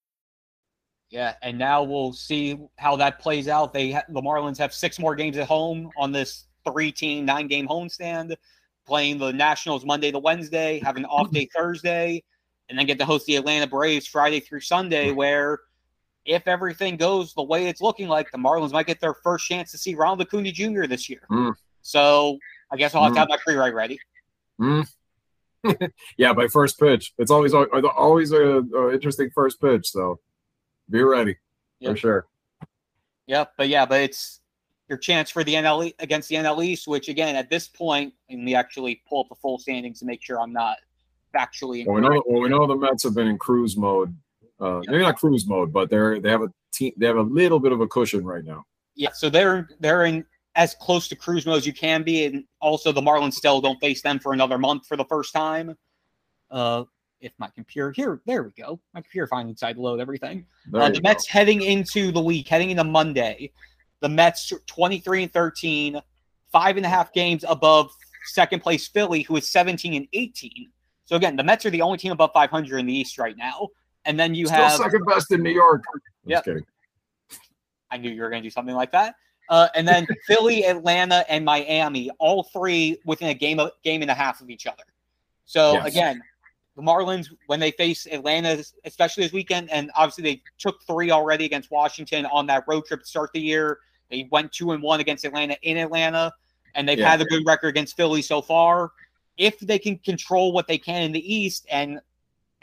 Yeah, 1.11 1.33
and 1.41 1.57
now 1.57 1.83
we'll 1.83 2.13
see 2.13 2.57
how 2.77 2.95
that 2.95 3.19
plays 3.19 3.49
out. 3.49 3.73
They 3.73 3.91
the 3.91 4.21
Marlins 4.21 4.57
have 4.57 4.73
six 4.73 4.97
more 4.97 5.13
games 5.13 5.37
at 5.37 5.45
home 5.45 5.91
on 5.97 6.13
this 6.13 6.45
three-team, 6.65 7.25
nine-game 7.25 7.67
homestand, 7.67 8.33
playing 8.87 9.17
the 9.17 9.33
Nationals 9.33 9.85
Monday 9.85 10.11
to 10.11 10.19
Wednesday, 10.19 10.79
have 10.79 10.95
an 10.95 11.03
off 11.05 11.29
day 11.29 11.49
Thursday, 11.55 12.23
and 12.69 12.79
then 12.79 12.85
get 12.85 12.97
to 12.99 13.05
host 13.05 13.25
the 13.25 13.35
Atlanta 13.35 13.67
Braves 13.67 14.07
Friday 14.07 14.39
through 14.39 14.61
Sunday. 14.61 15.11
Where, 15.11 15.59
if 16.23 16.47
everything 16.47 16.95
goes 16.95 17.33
the 17.33 17.43
way 17.43 17.67
it's 17.67 17.81
looking 17.81 18.07
like, 18.07 18.31
the 18.31 18.37
Marlins 18.37 18.71
might 18.71 18.87
get 18.87 19.01
their 19.01 19.15
first 19.15 19.45
chance 19.45 19.69
to 19.71 19.77
see 19.77 19.95
Ronald 19.95 20.21
Acuna 20.21 20.53
Jr. 20.53 20.85
this 20.85 21.09
year. 21.09 21.27
Mm. 21.29 21.53
So 21.81 22.37
I 22.71 22.77
guess 22.77 22.95
I'll 22.95 23.03
have 23.03 23.11
mm. 23.11 23.15
to 23.15 23.19
have 23.19 23.29
my 23.29 23.37
pre-write 23.43 23.73
ready. 23.73 23.99
Mm. 24.61 24.87
yeah, 26.17 26.31
by 26.31 26.47
first 26.47 26.79
pitch, 26.79 27.13
it's 27.17 27.31
always 27.31 27.53
always 27.53 28.31
a, 28.31 28.61
a 28.61 28.93
interesting 28.93 29.29
first 29.35 29.59
pitch. 29.59 29.91
So 29.91 30.19
be 30.91 31.03
ready 31.03 31.37
yep. 31.79 31.93
for 31.93 31.97
sure. 31.97 32.27
Yep, 33.27 33.53
but 33.57 33.67
yeah, 33.69 33.85
but 33.85 34.01
it's 34.01 34.41
your 34.89 34.97
chance 34.97 35.29
for 35.29 35.43
the 35.43 35.53
NL 35.53 35.93
against 35.99 36.29
the 36.29 36.35
NL 36.35 36.63
East, 36.65 36.87
which 36.87 37.07
again 37.07 37.35
at 37.35 37.49
this 37.49 37.67
point, 37.67 38.13
and 38.29 38.45
we 38.45 38.55
actually 38.55 39.01
pull 39.07 39.21
up 39.21 39.29
the 39.29 39.35
full 39.35 39.57
standings 39.57 39.99
to 39.99 40.05
make 40.05 40.21
sure 40.21 40.39
I'm 40.39 40.53
not 40.53 40.77
factually. 41.33 41.85
Well, 41.85 41.95
we 41.95 42.01
know. 42.01 42.23
Well, 42.25 42.41
we 42.41 42.49
know 42.49 42.67
the 42.67 42.75
Mets 42.75 43.03
have 43.03 43.15
been 43.15 43.27
in 43.27 43.37
cruise 43.37 43.77
mode. 43.77 44.15
Uh, 44.59 44.81
yep. 44.81 44.91
Maybe 44.91 45.03
not 45.03 45.17
cruise 45.17 45.47
mode, 45.47 45.71
but 45.71 45.89
they're 45.89 46.19
they 46.19 46.29
have 46.29 46.41
a 46.41 46.49
team. 46.73 46.93
They 46.97 47.07
have 47.07 47.17
a 47.17 47.21
little 47.21 47.59
bit 47.59 47.71
of 47.71 47.81
a 47.81 47.87
cushion 47.87 48.25
right 48.25 48.43
now. 48.43 48.65
Yeah, 48.95 49.11
so 49.13 49.29
they're 49.29 49.69
they're 49.79 50.05
in 50.05 50.25
as 50.55 50.75
close 50.75 51.07
to 51.07 51.15
cruise 51.15 51.45
mode 51.45 51.57
as 51.57 51.65
you 51.65 51.73
can 51.73 52.03
be, 52.03 52.25
and 52.25 52.43
also 52.59 52.91
the 52.91 53.01
Marlins 53.01 53.33
still 53.33 53.61
don't 53.61 53.79
face 53.79 54.01
them 54.01 54.19
for 54.19 54.33
another 54.33 54.57
month 54.57 54.85
for 54.85 54.97
the 54.97 55.05
first 55.05 55.33
time. 55.33 55.77
Uh, 56.49 56.83
if 57.21 57.31
my 57.37 57.49
computer 57.49 57.91
here, 57.91 58.21
there 58.25 58.43
we 58.43 58.51
go. 58.51 58.79
My 58.93 59.01
computer 59.01 59.27
finally 59.27 59.53
decided 59.53 59.75
to 59.75 59.81
load 59.81 59.99
everything. 59.99 60.45
Uh, 60.73 60.89
the 60.89 61.01
Mets 61.01 61.27
go. 61.27 61.31
heading 61.33 61.61
into 61.61 62.11
the 62.11 62.21
week, 62.21 62.47
heading 62.47 62.71
into 62.71 62.83
Monday. 62.83 63.51
The 63.99 64.09
Mets 64.09 64.51
23 64.65 65.23
and 65.23 65.33
13, 65.33 66.01
five 66.51 66.77
and 66.77 66.85
a 66.85 66.89
half 66.89 67.13
games 67.13 67.45
above 67.47 67.91
second 68.25 68.61
place 68.61 68.87
Philly, 68.87 69.21
who 69.21 69.35
is 69.35 69.49
17 69.49 69.93
and 69.93 70.07
18. 70.13 70.69
So 71.05 71.15
again, 71.15 71.35
the 71.35 71.43
Mets 71.43 71.65
are 71.65 71.69
the 71.69 71.81
only 71.81 71.97
team 71.97 72.11
above 72.11 72.31
500 72.33 72.77
in 72.77 72.85
the 72.85 72.93
East 72.93 73.17
right 73.17 73.37
now. 73.37 73.69
And 74.05 74.19
then 74.19 74.33
you 74.33 74.47
Still 74.47 74.57
have 74.57 74.71
second 74.73 75.05
best 75.05 75.31
in 75.31 75.43
New 75.43 75.51
York. 75.51 75.83
Yeah, 76.25 76.41
I 77.91 77.97
knew 77.97 78.09
you 78.09 78.21
were 78.21 78.29
going 78.29 78.41
to 78.41 78.47
do 78.47 78.51
something 78.51 78.75
like 78.75 78.91
that. 78.93 79.15
Uh, 79.49 79.67
and 79.75 79.87
then 79.87 80.07
Philly, 80.27 80.65
Atlanta, 80.65 81.25
and 81.29 81.45
Miami, 81.45 82.09
all 82.19 82.43
three 82.43 82.97
within 83.05 83.29
a 83.29 83.33
game 83.33 83.59
of, 83.59 83.71
game 83.83 84.01
and 84.01 84.09
a 84.09 84.13
half 84.13 84.41
of 84.41 84.49
each 84.49 84.65
other. 84.65 84.83
So 85.45 85.73
yes. 85.73 85.87
again, 85.87 86.21
the 86.81 86.91
Marlins 86.91 87.27
when 87.47 87.59
they 87.59 87.71
face 87.71 88.07
Atlanta, 88.11 88.63
especially 88.85 89.23
this 89.23 89.33
weekend, 89.33 89.69
and 89.71 89.91
obviously 89.95 90.23
they 90.23 90.41
took 90.57 90.81
three 90.83 91.11
already 91.11 91.45
against 91.45 91.71
Washington 91.71 92.25
on 92.27 92.47
that 92.47 92.63
road 92.67 92.85
trip 92.85 93.01
to 93.01 93.05
start 93.05 93.29
the 93.33 93.39
year. 93.39 93.79
They 94.09 94.27
went 94.31 94.51
two 94.51 94.71
and 94.71 94.81
one 94.81 94.99
against 94.99 95.23
Atlanta 95.23 95.57
in 95.61 95.77
Atlanta, 95.77 96.33
and 96.75 96.87
they've 96.87 96.99
yeah, 96.99 97.09
had 97.09 97.21
a 97.21 97.25
good 97.25 97.45
record 97.45 97.69
against 97.69 97.95
Philly 97.95 98.21
so 98.21 98.41
far. 98.41 98.91
If 99.37 99.59
they 99.59 99.79
can 99.79 99.97
control 99.99 100.51
what 100.53 100.67
they 100.67 100.77
can 100.77 101.03
in 101.03 101.11
the 101.11 101.33
East 101.33 101.65
and 101.71 101.99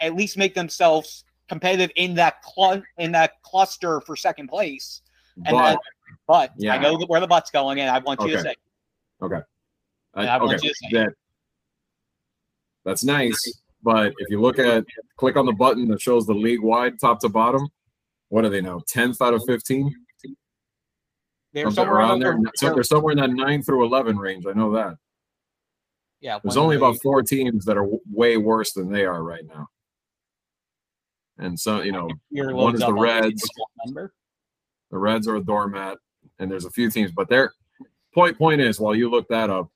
at 0.00 0.14
least 0.14 0.36
make 0.36 0.54
themselves 0.54 1.24
competitive 1.48 1.90
in 1.96 2.14
that 2.14 2.36
cl- 2.44 2.82
in 2.98 3.12
that 3.12 3.40
cluster 3.42 4.00
for 4.02 4.16
second 4.16 4.48
place, 4.48 5.02
and 5.46 5.56
but, 5.56 5.68
then, 5.68 5.78
but 6.26 6.52
yeah. 6.56 6.74
I 6.74 6.78
know 6.78 6.98
where 7.06 7.20
the 7.20 7.26
butt's 7.26 7.50
going, 7.50 7.80
and 7.80 7.88
I 7.88 7.98
want 7.98 8.20
you 8.20 8.26
okay. 8.26 8.36
to 8.36 8.42
say, 8.42 8.54
okay, 9.22 9.40
uh, 10.14 10.20
I 10.20 10.38
okay, 10.38 10.70
that, 10.92 11.14
that's 12.84 13.04
nice 13.04 13.60
but 13.82 14.12
if 14.18 14.28
you 14.30 14.40
look 14.40 14.58
at 14.58 14.84
click 15.16 15.36
on 15.36 15.46
the 15.46 15.52
button 15.52 15.88
that 15.88 16.00
shows 16.00 16.26
the 16.26 16.34
league 16.34 16.62
wide 16.62 16.98
top 17.00 17.20
to 17.20 17.28
bottom, 17.28 17.68
what 18.28 18.44
are 18.44 18.48
they 18.48 18.60
now? 18.60 18.80
10th 18.92 19.20
out 19.20 19.34
of 19.34 19.42
15? 19.46 19.94
They're 21.52 21.70
somewhere 21.70 21.96
around 21.96 22.20
there. 22.20 22.38
So 22.56 22.74
they're 22.74 22.82
somewhere 22.82 23.12
in 23.12 23.18
that 23.18 23.30
9 23.30 23.62
through 23.62 23.84
11 23.86 24.18
range. 24.18 24.44
I 24.46 24.52
know 24.52 24.72
that. 24.72 24.96
Yeah. 26.20 26.38
There's 26.42 26.56
only 26.56 26.76
about 26.76 26.96
four 27.02 27.22
teams 27.22 27.64
that 27.64 27.76
are 27.76 27.88
way 28.10 28.36
worse 28.36 28.72
than 28.72 28.90
they 28.90 29.06
are 29.06 29.22
right 29.22 29.46
now. 29.46 29.68
And 31.38 31.58
so, 31.58 31.82
you 31.82 31.92
know, 31.92 32.10
one 32.30 32.74
is 32.74 32.80
the 32.80 32.92
Reds. 32.92 33.48
The 34.90 34.98
Reds 34.98 35.28
are 35.28 35.36
a 35.36 35.40
doormat, 35.40 35.98
and 36.38 36.50
there's 36.50 36.64
a 36.64 36.70
few 36.70 36.90
teams, 36.90 37.12
but 37.12 37.28
their 37.28 37.52
point 38.14 38.36
point 38.36 38.60
is 38.60 38.80
while 38.80 38.94
you 38.94 39.10
look 39.10 39.28
that 39.28 39.50
up, 39.50 39.70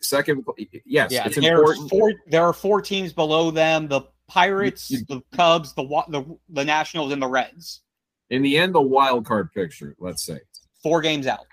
second. 0.00 0.44
Yes, 0.84 1.12
yeah, 1.12 1.26
it's 1.26 1.36
important. 1.36 1.90
Four, 1.90 2.12
there 2.26 2.44
are 2.44 2.52
four 2.52 2.80
teams 2.80 3.12
below 3.12 3.50
them: 3.50 3.88
the 3.88 4.02
Pirates, 4.28 4.88
the 4.88 5.22
Cubs, 5.34 5.74
the, 5.74 5.84
the 6.08 6.38
the 6.48 6.64
Nationals, 6.64 7.12
and 7.12 7.22
the 7.22 7.28
Reds. 7.28 7.82
In 8.30 8.42
the 8.42 8.58
end, 8.58 8.74
the 8.74 8.82
wild 8.82 9.24
card 9.24 9.52
picture. 9.52 9.94
Let's 9.98 10.24
say 10.24 10.40
four 10.82 11.00
games 11.00 11.26
out 11.26 11.46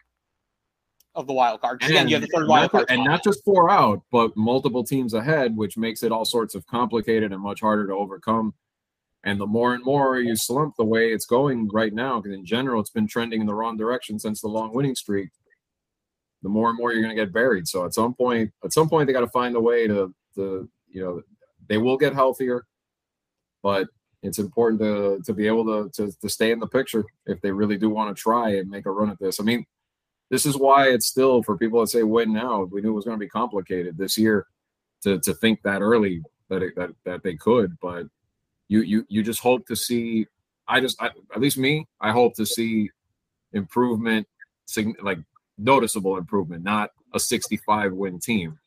of 1.16 1.28
the 1.28 1.34
wild 1.34 1.62
card. 1.62 1.84
Again, 1.84 2.08
you 2.08 2.16
have 2.16 2.22
the 2.22 2.28
third 2.28 2.48
wild 2.48 2.72
card, 2.72 2.86
and 2.90 3.04
not 3.04 3.24
just 3.24 3.44
four 3.44 3.70
out, 3.70 4.02
but 4.12 4.36
multiple 4.36 4.84
teams 4.84 5.14
ahead, 5.14 5.56
which 5.56 5.78
makes 5.78 6.04
it 6.04 6.12
all 6.12 6.26
sorts 6.26 6.56
of 6.56 6.66
complicated 6.66 7.32
and 7.32 7.42
much 7.42 7.62
harder 7.62 7.88
to 7.88 7.94
overcome. 7.94 8.54
And 9.24 9.40
the 9.40 9.48
more 9.48 9.74
and 9.74 9.84
more 9.86 10.20
you 10.20 10.36
slump 10.36 10.76
the 10.78 10.84
way 10.84 11.14
it's 11.14 11.26
going 11.26 11.70
right 11.70 11.94
now, 11.94 12.20
because 12.20 12.38
in 12.38 12.46
general 12.46 12.82
it's 12.82 12.90
been 12.90 13.08
trending 13.08 13.40
in 13.40 13.48
the 13.48 13.54
wrong 13.54 13.78
direction 13.78 14.20
since 14.20 14.42
the 14.42 14.50
long 14.50 14.74
winning 14.74 14.96
streak 14.96 15.30
the 16.44 16.50
more 16.50 16.70
and 16.70 16.78
more 16.78 16.92
you're 16.92 17.02
going 17.02 17.16
to 17.16 17.22
get 17.22 17.34
buried. 17.34 17.68
So 17.68 17.86
at 17.86 17.94
some 17.94 18.14
point, 18.14 18.52
at 18.64 18.74
some 18.74 18.90
point, 18.90 19.08
they 19.08 19.14
got 19.14 19.22
to 19.22 19.28
find 19.28 19.56
a 19.56 19.62
way 19.62 19.88
to, 19.88 20.14
to, 20.36 20.70
you 20.90 21.04
know, 21.04 21.22
they 21.68 21.78
will 21.78 21.98
get 21.98 22.14
healthier, 22.14 22.66
but 23.64 23.88
it's 24.22 24.40
important 24.40 24.82
to 24.82 25.22
to 25.26 25.34
be 25.34 25.48
able 25.48 25.66
to, 25.66 25.90
to 25.96 26.12
to 26.20 26.30
stay 26.30 26.52
in 26.52 26.60
the 26.60 26.68
picture 26.68 27.04
if 27.26 27.42
they 27.42 27.52
really 27.52 27.78
do 27.78 27.90
want 27.90 28.16
to 28.16 28.22
try 28.22 28.56
and 28.56 28.70
make 28.70 28.86
a 28.86 28.92
run 28.92 29.10
at 29.10 29.20
this. 29.20 29.40
I 29.40 29.44
mean, 29.44 29.66
this 30.30 30.46
is 30.46 30.58
why 30.58 30.90
it's 30.90 31.08
still 31.08 31.44
for 31.44 31.58
people 31.58 31.80
that 31.82 31.88
say 31.88 32.04
win 32.04 32.34
now. 32.34 32.64
We 32.64 32.82
knew 32.82 32.92
it 32.92 32.94
was 32.94 33.06
going 33.06 33.18
to 33.18 33.26
be 33.26 33.30
complicated 33.30 33.98
this 33.98 34.18
year 34.18 34.48
to 35.04 35.20
to 35.20 35.34
think 35.36 35.62
that 35.64 35.82
early 35.82 36.22
that 36.50 36.64
it, 36.64 36.76
that 36.76 36.92
that 37.06 37.24
they 37.24 37.36
could, 37.36 37.78
but 37.82 38.06
you 38.68 38.82
you 38.82 39.06
you 39.10 39.24
just 39.24 39.40
hope 39.40 39.68
to 39.68 39.76
see. 39.76 40.28
I 40.68 40.80
just 40.80 41.02
I, 41.02 41.08
at 41.36 41.42
least 41.42 41.58
me, 41.58 41.86
I 42.00 42.12
hope 42.12 42.36
to 42.36 42.46
see 42.46 42.90
improvement, 43.52 44.28
like 45.02 45.20
noticeable 45.64 46.18
improvement, 46.18 46.64
not 46.64 46.92
a 47.14 47.20
65 47.20 47.94
win 47.94 48.20
team. 48.20 48.60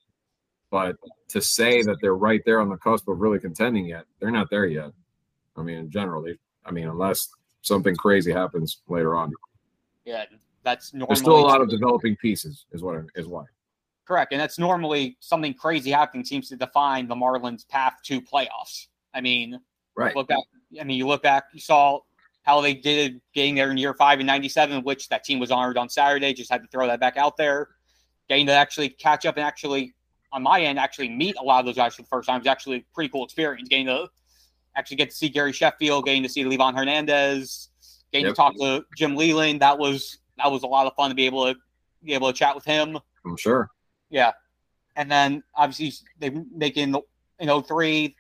But 0.71 0.97
to 1.29 1.41
say 1.41 1.83
that 1.83 1.99
they're 2.03 2.17
right 2.17 2.43
there 2.45 2.61
on 2.61 2.69
the 2.69 2.77
cusp 2.77 3.09
of 3.09 3.21
really 3.21 3.39
contending 3.39 3.87
yet, 3.87 4.05
they're 4.19 4.31
not 4.31 4.51
there 4.51 4.67
yet. 4.67 4.91
I 5.57 5.63
mean, 5.63 5.79
in 5.79 5.91
general, 5.91 6.23
they, 6.23 6.37
I 6.65 6.71
mean, 6.71 6.89
unless 6.89 7.29
something 7.63 7.95
crazy 7.95 8.33
happens 8.33 8.81
later 8.89 9.17
on. 9.17 9.33
Yeah, 10.05 10.25
that's 10.65 10.93
normally 10.93 11.09
there's 11.09 11.21
still 11.21 11.39
a 11.39 11.47
lot 11.47 11.61
of 11.61 11.69
developing 11.69 12.17
pieces, 12.17 12.67
is 12.73 12.83
what 12.83 12.97
is 13.15 13.27
why. 13.27 13.45
Correct. 14.05 14.33
And 14.33 14.41
that's 14.41 14.59
normally 14.59 15.17
something 15.21 15.55
crazy 15.55 15.91
happening 15.91 16.25
seems 16.25 16.49
to 16.49 16.57
define 16.57 17.09
the 17.09 17.15
Marlins' 17.15 17.69
path 17.69 17.95
to 18.05 18.21
playoffs. 18.21 18.87
I 19.15 19.21
mean, 19.21 19.61
right. 19.97 20.15
Look 20.15 20.29
back. 20.29 20.39
I 20.81 20.85
mean, 20.85 20.99
you 20.99 21.07
look 21.07 21.23
back, 21.23 21.45
you 21.53 21.61
saw 21.61 22.01
how 22.47 22.61
they 22.61 22.73
did 22.73 23.21
getting 23.35 23.57
there 23.57 23.71
in 23.73 23.77
year 23.77 23.93
five 23.93 24.21
in 24.21 24.27
97, 24.27 24.85
which 24.85 25.09
that 25.09 25.25
team 25.25 25.41
was 25.41 25.51
honored 25.51 25.77
on 25.77 25.89
Saturday. 25.89 26.33
Just 26.33 26.51
had 26.51 26.63
to 26.63 26.69
throw 26.69 26.87
that 26.87 27.01
back 27.01 27.17
out 27.17 27.37
there. 27.37 27.69
Getting 28.29 28.47
to 28.47 28.53
actually 28.53 28.89
catch 28.89 29.27
up 29.27 29.37
and 29.37 29.45
actually, 29.45 29.95
on 30.33 30.45
my 30.45 30.61
end, 30.61 30.79
actually 30.79 31.09
meet 31.09 31.37
a 31.41 31.43
lot 31.43 31.59
of 31.59 31.67
those 31.67 31.75
guys 31.75 31.97
for 31.97 32.03
the 32.03 32.09
first 32.09 32.29
time 32.29 32.39
was 32.39 32.47
actually 32.47 32.77
a 32.79 32.85
pretty 32.95 33.09
cool 33.09 33.25
experience. 33.25 33.69
Getting 33.69 33.87
to 33.87 34.07
actually 34.77 34.97
get 34.97 35.11
to 35.11 35.17
see 35.17 35.29
Gary 35.29 35.53
Sheffield, 35.53 36.05
getting 36.05 36.23
to 36.23 36.29
see 36.29 36.45
Livan 36.45 36.77
Hernandez, 36.77 37.69
getting 38.13 38.27
yep. 38.27 38.35
to 38.35 38.37
talk 38.37 38.55
to 38.61 38.85
Jim 38.97 39.17
Leyland. 39.17 39.61
That 39.61 39.77
was 39.77 40.19
that 40.39 40.51
was 40.51 40.63
a 40.63 40.69
lot 40.69 40.87
of 40.87 40.95
fun 40.95 41.11
to 41.11 41.17
be 41.17 41.27
able 41.27 41.53
to 41.53 41.59
be 42.05 42.15
able 42.15 42.33
to 42.33 42.39
chat 42.39 42.55
with 42.55 42.65
him. 42.65 42.97
I'm 43.25 43.37
sure. 43.37 43.71
Yeah. 44.09 44.33
And 44.95 45.11
then 45.11 45.43
obviously 45.57 45.93
they 46.21 46.31
make 46.55 46.77
in 46.77 46.97
in 47.41 47.63
03 47.63 48.15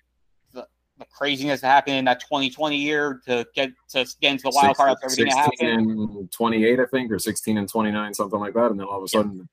the, 0.98 1.04
craziness 1.06 1.60
that 1.60 1.68
happened 1.68 1.96
in 1.96 2.04
that 2.06 2.20
2020 2.20 2.76
year 2.76 3.20
to 3.26 3.46
get 3.54 3.70
to 3.90 4.06
get 4.20 4.32
into 4.32 4.44
the 4.44 4.52
wild 4.54 4.76
card 4.76 4.90
after 4.90 5.06
everything 5.06 5.32
16 5.32 5.70
and 5.70 6.32
28, 6.32 6.80
I 6.80 6.84
think, 6.86 7.12
or 7.12 7.18
16 7.18 7.58
and 7.58 7.68
29, 7.68 8.14
something 8.14 8.40
like 8.40 8.54
that. 8.54 8.70
And 8.70 8.80
then 8.80 8.86
all 8.86 8.98
of 8.98 9.04
a 9.04 9.08
sudden 9.08 9.36
yeah. 9.36 9.44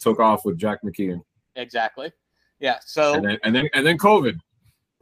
took 0.00 0.20
off 0.20 0.44
with 0.44 0.58
Jack 0.58 0.80
McKeon. 0.84 1.22
Exactly. 1.56 2.12
Yeah. 2.58 2.78
So 2.84 3.14
and 3.14 3.24
then, 3.24 3.38
and 3.44 3.54
then 3.54 3.68
and 3.74 3.86
then 3.86 3.98
COVID. 3.98 4.38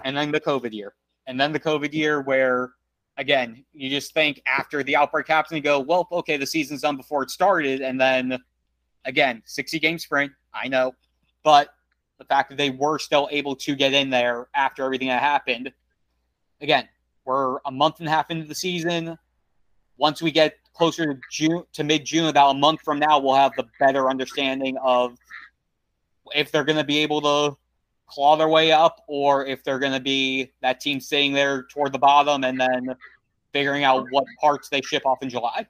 And 0.05 0.17
then 0.17 0.31
the 0.31 0.41
COVID 0.41 0.73
year. 0.73 0.95
And 1.27 1.39
then 1.39 1.53
the 1.53 1.61
COVID 1.61 1.93
year 1.93 2.23
where 2.23 2.73
again, 3.17 3.65
you 3.73 3.91
just 3.91 4.15
think 4.15 4.41
after 4.47 4.83
the 4.83 4.97
outbreak 4.97 5.29
happens, 5.29 5.57
you 5.57 5.63
go, 5.63 5.81
well, 5.81 6.09
okay, 6.13 6.37
the 6.37 6.47
season's 6.47 6.83
done 6.83 6.97
before 6.97 7.25
it 7.25 7.31
started. 7.31 7.81
And 7.81 8.01
then 8.01 8.39
again, 9.05 9.43
60 9.45 9.79
game 9.81 9.99
sprint, 9.99 10.33
I 10.55 10.69
know. 10.69 10.95
But 11.43 11.71
the 12.19 12.25
fact 12.25 12.51
that 12.51 12.57
they 12.57 12.71
were 12.71 12.99
still 12.99 13.29
able 13.31 13.57
to 13.57 13.75
get 13.75 13.93
in 13.93 14.11
there 14.11 14.49
after 14.55 14.85
everything 14.85 15.09
that 15.09 15.23
happened, 15.23 15.73
again, 16.61 16.89
we're 17.25 17.59
a 17.67 17.71
month 17.71 18.01
and 18.01 18.09
a 18.09 18.11
half 18.11 18.31
into 18.31 18.47
the 18.47 18.55
season. 18.55 19.19
Once 19.97 20.23
we 20.23 20.31
get 20.31 20.57
closer 20.75 21.15
to 21.15 21.21
June 21.31 21.65
to 21.73 21.85
mid 21.85 22.05
June, 22.05 22.27
about 22.27 22.51
a 22.51 22.59
month 22.59 22.81
from 22.83 22.99
now, 22.99 23.19
we'll 23.19 23.35
have 23.35 23.53
the 23.57 23.67
better 23.81 24.09
understanding 24.09 24.77
of 24.83 25.17
if 26.35 26.51
they're 26.51 26.65
going 26.65 26.79
to 26.79 26.85
be 26.85 26.99
able 26.99 27.21
to 27.21 27.57
claw 28.07 28.37
their 28.37 28.49
way 28.49 28.73
up 28.73 29.03
or 29.07 29.47
if 29.47 29.63
they're 29.63 29.79
going 29.79 29.93
to 29.93 30.01
be 30.01 30.51
that 30.63 30.81
team 30.81 31.01
sitting 31.01 31.33
there 31.33 31.65
toward 31.65 31.93
the 31.93 31.99
bottom 31.99 32.45
and 32.45 32.59
then 32.59 32.95
figuring 33.53 33.85
out 33.85 34.07
what 34.11 34.25
parts 34.41 34.69
they 34.69 34.81
ship 34.81 35.05
off 35.05 35.19
in 35.23 35.29
July. 35.29 35.67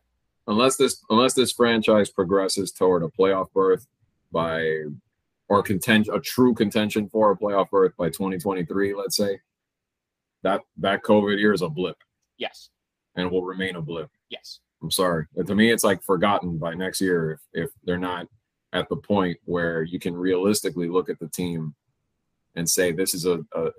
Unless 0.46 0.76
this 0.76 1.04
unless 1.10 1.34
this 1.34 1.52
franchise 1.52 2.08
progresses 2.10 2.72
toward 2.72 3.02
a 3.02 3.08
playoff 3.08 3.52
berth 3.52 3.86
by 4.32 4.84
or 5.48 5.62
contention 5.62 6.14
a 6.14 6.20
true 6.20 6.54
contention 6.54 7.08
for 7.08 7.32
a 7.32 7.36
playoff 7.36 7.70
berth 7.70 7.96
by 7.96 8.08
2023, 8.08 8.94
let's 8.94 9.16
say, 9.16 9.40
that 10.42 10.62
that 10.78 11.02
COVID 11.02 11.38
year 11.38 11.52
is 11.52 11.62
a 11.62 11.68
blip. 11.68 11.96
Yes. 12.36 12.70
And 13.16 13.30
will 13.30 13.44
remain 13.44 13.76
a 13.76 13.82
blip. 13.82 14.10
Yes. 14.28 14.60
I'm 14.82 14.90
sorry. 14.90 15.26
But 15.34 15.46
to 15.48 15.54
me, 15.54 15.70
it's 15.70 15.84
like 15.84 16.02
forgotten 16.02 16.58
by 16.58 16.74
next 16.74 17.00
year 17.00 17.32
if, 17.32 17.64
if 17.64 17.70
they're 17.84 17.98
not 17.98 18.26
at 18.72 18.88
the 18.88 18.96
point 18.96 19.38
where 19.44 19.82
you 19.82 19.98
can 19.98 20.16
realistically 20.16 20.88
look 20.88 21.08
at 21.08 21.18
the 21.18 21.28
team 21.28 21.74
and 22.54 22.68
say 22.68 22.92
this 22.92 23.14
is 23.14 23.26
a, 23.26 23.40
a 23.54 23.70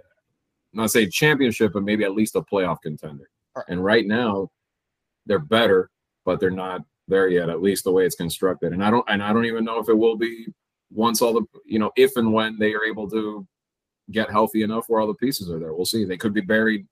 not 0.74 0.92
say 0.92 1.08
championship, 1.08 1.74
but 1.74 1.84
maybe 1.84 2.04
at 2.04 2.14
least 2.14 2.36
a 2.36 2.42
playoff 2.42 2.82
contender. 2.82 3.30
Right. 3.56 3.66
And 3.70 3.84
right 3.84 4.06
now, 4.06 4.52
they're 5.26 5.40
better, 5.40 5.90
but 6.26 6.40
they're 6.40 6.52
not 6.52 6.84
there 7.08 7.28
yet. 7.28 7.50
At 7.50 7.62
least 7.62 7.84
the 7.84 7.92
way 7.92 8.06
it's 8.06 8.16
constructed, 8.16 8.74
and 8.74 8.84
I 8.84 8.90
don't 8.90 9.06
and 9.10 9.24
I 9.24 9.34
don't 9.34 9.46
even 9.46 9.66
know 9.66 9.80
if 9.80 9.90
it 9.90 9.98
will 9.98 10.16
be 10.16 10.48
once 10.92 11.22
all 11.22 11.34
the 11.34 11.46
you 11.66 11.80
know 11.80 11.92
if 11.96 12.16
and 12.18 12.34
when 12.34 12.58
they 12.58 12.74
are 12.74 12.84
able 12.84 13.10
to 13.10 13.48
get 14.12 14.30
healthy 14.30 14.64
enough 14.64 14.86
where 14.88 15.00
all 15.00 15.08
the 15.08 15.14
pieces 15.14 15.50
are 15.50 15.60
there. 15.60 15.74
We'll 15.74 15.86
see. 15.86 16.06
They 16.06 16.18
could 16.18 16.34
be 16.34 16.42
buried, 16.42 16.88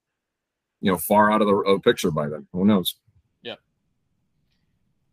you 0.81 0.91
know, 0.91 0.97
far 0.97 1.31
out 1.31 1.41
of 1.41 1.47
the 1.47 1.55
uh, 1.55 1.77
picture 1.79 2.11
by 2.11 2.29
then. 2.29 2.47
Who 2.53 2.65
knows? 2.65 2.95
Yeah. 3.41 3.55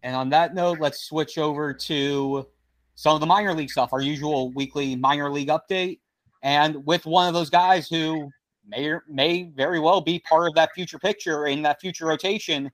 And 0.02 0.14
on 0.14 0.28
that 0.30 0.54
note, 0.54 0.80
let's 0.80 1.04
switch 1.04 1.38
over 1.38 1.72
to 1.72 2.46
some 2.94 3.14
of 3.14 3.20
the 3.20 3.26
minor 3.26 3.54
league 3.54 3.70
stuff. 3.70 3.92
Our 3.92 4.00
usual 4.00 4.52
weekly 4.52 4.96
minor 4.96 5.30
league 5.30 5.48
update 5.48 5.98
and 6.44 6.84
with 6.86 7.06
one 7.06 7.26
of 7.26 7.34
those 7.34 7.50
guys 7.50 7.88
who 7.88 8.30
may 8.68 8.86
or 8.86 9.04
may 9.08 9.50
very 9.56 9.80
well 9.80 10.00
be 10.00 10.20
part 10.20 10.46
of 10.46 10.54
that 10.54 10.70
future 10.74 10.98
picture 10.98 11.46
in 11.46 11.62
that 11.62 11.80
future 11.80 12.06
rotation. 12.06 12.70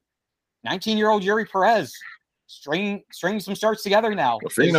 19 0.64 0.98
year 0.98 1.08
old 1.08 1.22
Eury 1.22 1.48
Perez 1.48 1.94
string 2.46 3.02
string 3.12 3.40
some 3.40 3.54
starts 3.54 3.82
together 3.82 4.14
now. 4.14 4.38
His, 4.42 4.74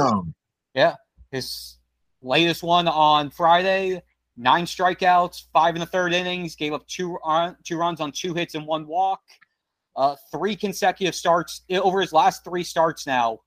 yeah, 0.76 0.96
his 1.32 1.78
latest 2.22 2.64
one 2.64 2.88
on 2.88 3.30
Friday, 3.30 4.04
nine 4.38 4.66
strikeouts, 4.66 5.44
five 5.54 5.76
in 5.76 5.80
the 5.80 5.86
third 5.86 6.14
innings, 6.14 6.56
gave 6.56 6.74
up 6.74 6.88
two 6.88 7.18
uh, 7.24 7.54
two 7.64 7.78
runs 7.78 8.00
on 8.00 8.12
two 8.12 8.34
hits 8.34 8.56
and 8.56 8.66
one 8.66 8.88
walk. 8.88 9.22
Uh, 9.96 10.16
three 10.32 10.56
consecutive 10.56 11.14
starts 11.16 11.62
over 11.70 12.02
his 12.02 12.14
last 12.14 12.44
three 12.44 12.64
starts 12.64 13.06
now. 13.06 13.40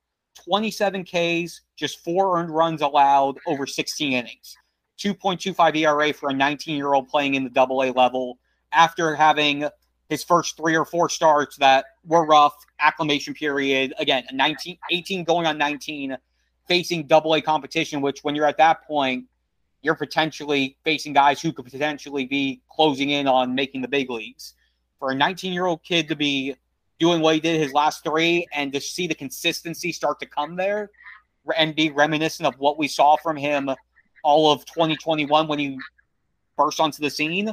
27 0.44 1.04
Ks, 1.04 1.62
just 1.76 2.00
four 2.00 2.38
earned 2.38 2.50
runs 2.50 2.82
allowed 2.82 3.38
over 3.46 3.66
16 3.66 4.12
innings. 4.12 4.56
2.25 4.98 5.76
ERA 5.76 6.12
for 6.12 6.30
a 6.30 6.34
19 6.34 6.76
year 6.76 6.92
old 6.94 7.08
playing 7.08 7.34
in 7.34 7.44
the 7.44 7.50
double 7.50 7.82
A 7.82 7.90
level 7.90 8.38
after 8.72 9.14
having 9.14 9.68
his 10.08 10.22
first 10.22 10.56
three 10.56 10.76
or 10.76 10.84
four 10.84 11.08
starts 11.08 11.56
that 11.56 11.86
were 12.04 12.26
rough, 12.26 12.54
acclimation 12.80 13.34
period. 13.34 13.94
Again, 13.98 14.24
19, 14.32 14.76
18 14.90 15.24
going 15.24 15.46
on 15.46 15.56
19, 15.56 16.16
facing 16.68 17.06
double 17.06 17.34
A 17.34 17.40
competition, 17.40 18.00
which 18.00 18.22
when 18.22 18.34
you're 18.34 18.46
at 18.46 18.58
that 18.58 18.84
point, 18.84 19.24
you're 19.84 19.94
potentially 19.94 20.76
facing 20.82 21.12
guys 21.12 21.42
who 21.42 21.52
could 21.52 21.66
potentially 21.66 22.24
be 22.24 22.62
closing 22.70 23.10
in 23.10 23.28
on 23.28 23.54
making 23.54 23.82
the 23.82 23.88
big 23.88 24.08
leagues. 24.08 24.54
For 24.98 25.10
a 25.10 25.14
19 25.14 25.52
year 25.52 25.66
old 25.66 25.82
kid 25.84 26.08
to 26.08 26.16
be 26.16 26.56
doing 26.98 27.20
what 27.20 27.34
he 27.34 27.40
did 27.40 27.60
his 27.60 27.72
last 27.72 28.02
three 28.02 28.46
and 28.54 28.72
to 28.72 28.80
see 28.80 29.06
the 29.06 29.14
consistency 29.14 29.92
start 29.92 30.18
to 30.20 30.26
come 30.26 30.56
there 30.56 30.90
and 31.56 31.76
be 31.76 31.90
reminiscent 31.90 32.46
of 32.46 32.58
what 32.58 32.78
we 32.78 32.88
saw 32.88 33.16
from 33.16 33.36
him 33.36 33.70
all 34.22 34.50
of 34.50 34.64
2021 34.64 35.46
when 35.46 35.58
he 35.58 35.78
burst 36.56 36.80
onto 36.80 37.02
the 37.02 37.10
scene. 37.10 37.52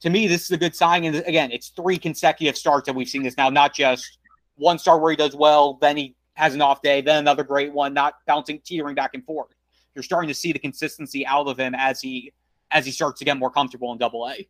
To 0.00 0.08
me, 0.10 0.26
this 0.26 0.44
is 0.44 0.50
a 0.52 0.56
good 0.56 0.74
sign. 0.74 1.04
And 1.04 1.16
again, 1.16 1.50
it's 1.52 1.68
three 1.68 1.98
consecutive 1.98 2.56
starts 2.56 2.86
that 2.86 2.94
we've 2.94 3.08
seen 3.08 3.22
this 3.22 3.36
now, 3.36 3.50
not 3.50 3.74
just 3.74 4.18
one 4.56 4.78
start 4.78 5.02
where 5.02 5.10
he 5.10 5.16
does 5.16 5.36
well, 5.36 5.74
then 5.74 5.98
he 5.98 6.16
has 6.34 6.54
an 6.54 6.62
off 6.62 6.80
day, 6.80 7.02
then 7.02 7.18
another 7.18 7.44
great 7.44 7.72
one, 7.72 7.92
not 7.92 8.14
bouncing, 8.26 8.60
teetering 8.64 8.94
back 8.94 9.10
and 9.12 9.24
forth. 9.26 9.55
You're 9.96 10.02
starting 10.02 10.28
to 10.28 10.34
see 10.34 10.52
the 10.52 10.58
consistency 10.58 11.26
out 11.26 11.48
of 11.48 11.58
him 11.58 11.74
as 11.74 12.00
he 12.02 12.32
as 12.70 12.84
he 12.84 12.92
starts 12.92 13.18
to 13.20 13.24
get 13.24 13.38
more 13.38 13.50
comfortable 13.50 13.90
in 13.92 13.98
double 13.98 14.28
A. 14.28 14.46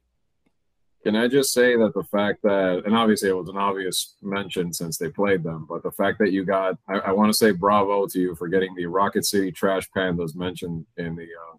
Can 1.04 1.14
I 1.14 1.28
just 1.28 1.52
say 1.52 1.76
that 1.76 1.94
the 1.94 2.02
fact 2.02 2.42
that, 2.42 2.82
and 2.84 2.96
obviously 2.96 3.28
it 3.28 3.36
was 3.36 3.48
an 3.48 3.56
obvious 3.56 4.16
mention 4.22 4.72
since 4.72 4.98
they 4.98 5.08
played 5.08 5.44
them, 5.44 5.64
but 5.68 5.84
the 5.84 5.90
fact 5.92 6.18
that 6.18 6.32
you 6.32 6.44
got, 6.44 6.76
I, 6.88 6.94
I 6.94 7.12
want 7.12 7.30
to 7.30 7.34
say 7.34 7.52
bravo 7.52 8.08
to 8.08 8.18
you 8.18 8.34
for 8.34 8.48
getting 8.48 8.74
the 8.74 8.86
Rocket 8.86 9.24
City 9.24 9.52
Trash 9.52 9.88
Pandas 9.96 10.34
mentioned 10.34 10.84
in 10.96 11.14
the 11.14 11.22
uh, 11.22 11.56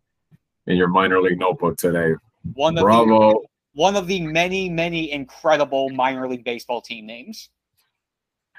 in 0.65 0.75
your 0.75 0.89
minor 0.89 1.21
league 1.21 1.39
notebook 1.39 1.77
today. 1.77 2.13
One 2.55 2.77
of 2.77 2.83
bravo. 2.83 3.31
The, 3.31 3.47
one 3.73 3.95
of 3.95 4.07
the 4.07 4.19
many, 4.19 4.69
many 4.69 5.11
incredible 5.13 5.91
minor 5.91 6.27
league 6.27 6.43
baseball 6.43 6.81
team 6.81 7.05
names. 7.05 7.49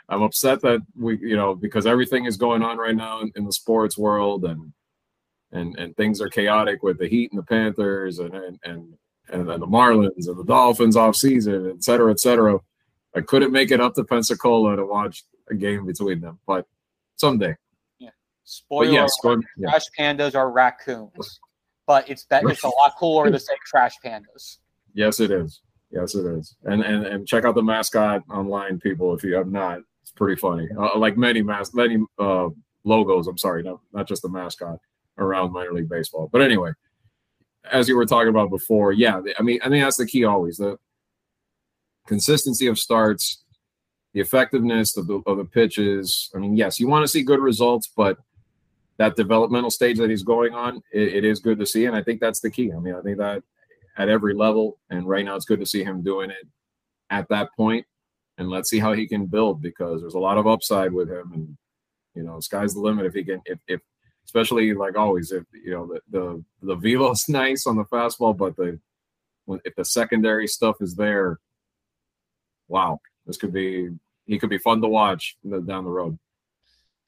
I'm 0.08 0.22
upset 0.22 0.62
that 0.62 0.80
we, 0.96 1.18
you 1.18 1.36
know, 1.36 1.54
because 1.54 1.84
everything 1.84 2.24
is 2.24 2.38
going 2.38 2.62
on 2.62 2.78
right 2.78 2.96
now 2.96 3.20
in, 3.20 3.30
in 3.36 3.44
the 3.44 3.52
sports 3.52 3.98
world, 3.98 4.46
and 4.46 4.72
and 5.52 5.78
and 5.78 5.96
things 5.96 6.20
are 6.20 6.28
chaotic 6.28 6.82
with 6.82 6.98
the 6.98 7.08
Heat 7.08 7.32
and 7.32 7.38
the 7.38 7.44
Panthers, 7.44 8.18
and 8.18 8.34
and 8.34 8.58
and 8.64 8.94
and 9.30 9.48
then 9.48 9.60
the 9.60 9.66
Marlins 9.66 10.28
and 10.28 10.36
the 10.36 10.44
Dolphins 10.44 10.96
off 10.96 11.16
season, 11.16 11.70
et 11.74 11.82
cetera, 11.82 12.10
et 12.10 12.20
cetera. 12.20 12.58
I 13.14 13.20
couldn't 13.20 13.52
make 13.52 13.70
it 13.70 13.80
up 13.80 13.94
to 13.94 14.04
Pensacola 14.04 14.76
to 14.76 14.84
watch 14.84 15.24
a 15.50 15.54
game 15.54 15.86
between 15.86 16.20
them, 16.20 16.38
but 16.46 16.66
someday. 17.16 17.56
Yeah. 17.98 18.10
Spoiler: 18.44 18.92
yes, 18.92 19.12
trash 19.22 19.40
yeah. 19.56 19.78
pandas 19.98 20.34
are 20.34 20.50
raccoons, 20.50 21.40
but 21.86 22.08
it's 22.08 22.24
that 22.26 22.44
it's 22.44 22.64
a 22.64 22.68
lot 22.68 22.94
cooler 22.98 23.30
to 23.30 23.38
say 23.38 23.54
trash 23.66 23.94
pandas. 24.04 24.58
Yes, 24.94 25.20
it 25.20 25.30
is. 25.30 25.62
Yes, 25.90 26.14
it 26.14 26.26
is. 26.26 26.54
And 26.64 26.82
and 26.82 27.06
and 27.06 27.26
check 27.26 27.44
out 27.44 27.54
the 27.54 27.62
mascot 27.62 28.22
online, 28.30 28.78
people. 28.78 29.14
If 29.14 29.24
you 29.24 29.34
have 29.34 29.50
not, 29.50 29.80
it's 30.02 30.12
pretty 30.12 30.38
funny. 30.38 30.68
Uh, 30.78 30.98
like 30.98 31.16
many 31.16 31.40
mas 31.42 31.72
many 31.72 31.98
uh, 32.18 32.48
logos. 32.84 33.26
I'm 33.26 33.38
sorry, 33.38 33.62
not 33.62 33.80
not 33.92 34.06
just 34.06 34.20
the 34.20 34.28
mascot 34.28 34.78
around 35.18 35.52
minor 35.52 35.72
league 35.72 35.88
baseball. 35.88 36.28
But 36.32 36.42
anyway, 36.42 36.72
as 37.70 37.88
you 37.88 37.96
were 37.96 38.06
talking 38.06 38.28
about 38.28 38.50
before, 38.50 38.92
yeah, 38.92 39.20
I 39.38 39.42
mean, 39.42 39.60
I 39.62 39.68
think 39.68 39.84
that's 39.84 39.96
the 39.96 40.06
key 40.06 40.24
always 40.24 40.56
the 40.56 40.78
consistency 42.06 42.66
of 42.66 42.78
starts, 42.78 43.44
the 44.14 44.20
effectiveness 44.20 44.96
of 44.96 45.06
the 45.06 45.22
of 45.26 45.36
the 45.36 45.44
pitches. 45.44 46.30
I 46.34 46.38
mean, 46.38 46.56
yes, 46.56 46.80
you 46.80 46.88
want 46.88 47.04
to 47.04 47.08
see 47.08 47.22
good 47.22 47.40
results, 47.40 47.90
but 47.94 48.18
that 48.96 49.16
developmental 49.16 49.70
stage 49.70 49.98
that 49.98 50.10
he's 50.10 50.24
going 50.24 50.54
on, 50.54 50.82
it, 50.92 51.14
it 51.16 51.24
is 51.24 51.38
good 51.38 51.58
to 51.58 51.66
see, 51.66 51.84
and 51.84 51.94
I 51.94 52.02
think 52.02 52.20
that's 52.20 52.40
the 52.40 52.50
key. 52.50 52.72
I 52.72 52.78
mean, 52.78 52.94
I 52.94 53.00
think 53.00 53.18
that 53.18 53.42
at 53.96 54.08
every 54.08 54.34
level, 54.34 54.78
and 54.90 55.08
right 55.08 55.24
now 55.24 55.36
it's 55.36 55.44
good 55.44 55.60
to 55.60 55.66
see 55.66 55.84
him 55.84 56.02
doing 56.02 56.30
it 56.30 56.46
at 57.10 57.28
that 57.28 57.50
point, 57.56 57.86
and 58.38 58.48
let's 58.48 58.70
see 58.70 58.78
how 58.78 58.92
he 58.92 59.06
can 59.06 59.26
build 59.26 59.62
because 59.62 60.00
there's 60.00 60.14
a 60.14 60.18
lot 60.18 60.38
of 60.38 60.46
upside 60.46 60.92
with 60.92 61.10
him, 61.10 61.32
and 61.32 61.56
you 62.14 62.22
know, 62.22 62.40
sky's 62.40 62.74
the 62.74 62.80
limit 62.80 63.06
if 63.06 63.14
he 63.14 63.24
can 63.24 63.40
if 63.44 63.58
if 63.68 63.80
especially 64.28 64.74
like 64.74 64.96
always 64.96 65.32
if 65.32 65.44
you 65.64 65.70
know 65.70 65.86
the 65.86 66.00
the 66.10 66.44
the 66.62 66.76
velo's 66.76 67.24
nice 67.28 67.66
on 67.66 67.76
the 67.76 67.84
fastball, 67.84 68.36
but 68.36 68.56
the 68.56 68.78
when 69.46 69.60
if 69.64 69.74
the 69.74 69.84
secondary 69.84 70.46
stuff 70.46 70.76
is 70.80 70.94
there, 70.94 71.40
wow, 72.68 73.00
this 73.26 73.38
could 73.38 73.52
be 73.52 73.88
he 74.26 74.38
could 74.38 74.50
be 74.50 74.58
fun 74.58 74.82
to 74.82 74.88
watch 74.88 75.36
down 75.44 75.84
the 75.84 75.90
road. 75.90 76.18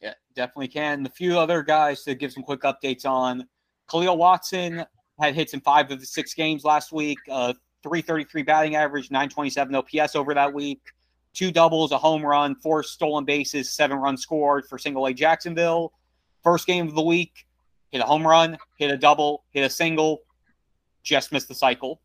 Yeah, 0.00 0.14
definitely 0.35 0.68
can. 0.68 1.02
The 1.02 1.11
few 1.11 1.38
other 1.38 1.62
guys 1.62 2.02
to 2.04 2.14
give 2.14 2.33
some 2.33 2.42
quick 2.42 2.62
updates 2.62 3.04
on 3.04 3.46
Kahlil 3.90 4.16
Watson 4.16 4.87
had 5.20 5.35
hits 5.35 5.52
in 5.52 5.61
five 5.61 5.90
of 5.90 6.00
the 6.00 6.06
six 6.06 6.33
games 6.33 6.64
last 6.64 6.90
week. 6.90 7.18
Uh, 7.30 7.52
333 7.83 8.42
batting 8.42 8.76
average, 8.76 9.11
927 9.11 9.74
OPS 9.74 10.16
over 10.16 10.35
that 10.35 10.52
week. 10.52 10.80
Two 11.33 11.50
doubles, 11.50 11.92
a 11.92 11.98
home 11.98 12.24
run, 12.24 12.54
four 12.56 12.83
stolen 12.83 13.24
bases, 13.24 13.72
seven 13.72 13.98
runs 13.98 14.22
scored 14.22 14.64
for 14.66 14.78
single 14.78 15.06
A 15.06 15.14
Jacksonville. 15.14 15.92
First 16.42 16.66
game 16.66 16.88
of 16.88 16.94
the 16.94 17.03
week, 17.03 17.46
hit 17.90 18.00
a 18.00 18.05
home 18.05 18.26
run, 18.26 18.57
hit 18.76 18.90
a 18.90 18.96
double, 18.96 19.44
hit 19.53 19.62
a 19.62 19.70
single, 19.70 20.22
just 21.03 21.33
missed 21.33 21.48
the 21.48 21.55
cycle. 21.55 22.00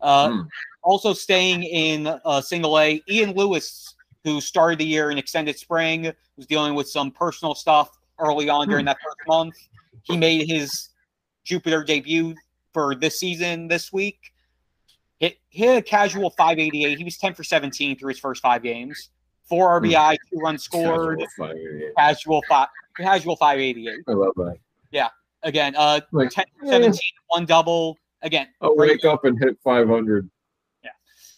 Uh, 0.00 0.28
mm. 0.28 0.48
Also 0.82 1.12
staying 1.12 1.62
in 1.62 2.06
uh, 2.24 2.40
single 2.40 2.78
A, 2.78 3.02
Ian 3.08 3.32
Lewis, 3.32 3.94
who 4.24 4.40
started 4.40 4.78
the 4.78 4.86
year 4.86 5.10
in 5.10 5.18
extended 5.18 5.58
spring, 5.58 6.12
was 6.36 6.46
dealing 6.46 6.74
with 6.74 6.88
some 6.88 7.10
personal 7.10 7.54
stuff 7.54 7.90
early 8.18 8.48
on 8.48 8.68
during 8.68 8.84
mm. 8.84 8.88
that 8.88 8.98
first 9.02 9.16
month. 9.26 9.54
He 10.02 10.16
made 10.16 10.48
his 10.48 10.90
Jupiter 11.44 11.82
debut 11.84 12.34
for 12.72 12.94
this 12.94 13.18
season 13.18 13.68
this 13.68 13.92
week. 13.92 14.32
Hit, 15.18 15.38
hit 15.48 15.78
a 15.78 15.82
casual 15.82 16.30
588. 16.30 16.98
He 16.98 17.04
was 17.04 17.16
10 17.16 17.34
for 17.34 17.42
17 17.42 17.98
through 17.98 18.10
his 18.10 18.18
first 18.18 18.42
five 18.42 18.62
games. 18.62 19.10
Four 19.48 19.78
hmm. 19.78 19.86
RBI, 19.86 20.16
two 20.30 20.38
runs 20.38 20.64
scored. 20.64 21.22
Casual, 21.96 22.42
five, 22.48 22.68
casual 22.96 23.36
588. 23.36 24.00
I 24.08 24.12
love 24.12 24.32
that. 24.36 24.56
Yeah. 24.90 25.08
Again, 25.42 25.74
uh, 25.76 26.00
like, 26.12 26.30
10 26.30 26.44
for 26.60 26.66
17, 26.66 26.98
one 27.28 27.44
double. 27.44 27.96
Again, 28.22 28.48
I'll 28.60 28.76
wake 28.76 29.04
up 29.04 29.24
and 29.24 29.38
hit 29.38 29.58
500. 29.62 30.28
Yeah. 30.82 30.90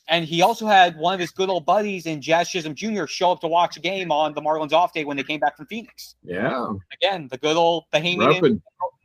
And 0.09 0.25
he 0.25 0.43
also 0.43 0.67
had 0.67 0.97
one 0.97 1.13
of 1.13 1.21
his 1.21 1.31
good 1.31 1.51
old 1.51 1.67
buddies 1.67 2.07
in 2.07 2.23
Jazz 2.23 2.49
Chisholm 2.49 2.75
Jr. 2.75 3.07
show 3.07 3.33
up 3.33 3.41
to 3.41 3.49
watch 3.49 3.77
a 3.77 3.81
game 3.81 4.11
on 4.11 4.33
the 4.35 4.41
Marlins 4.41 4.73
off 4.73 4.93
day 4.93 5.05
when 5.05 5.17
they 5.17 5.25
came 5.25 5.41
back 5.41 5.57
from 5.57 5.67
Phoenix. 5.67 6.15
Yeah. 6.23 6.73
Again, 6.93 7.29
the 7.31 7.39
good 7.39 7.57
old 7.57 7.85
Bahamian, 7.93 8.61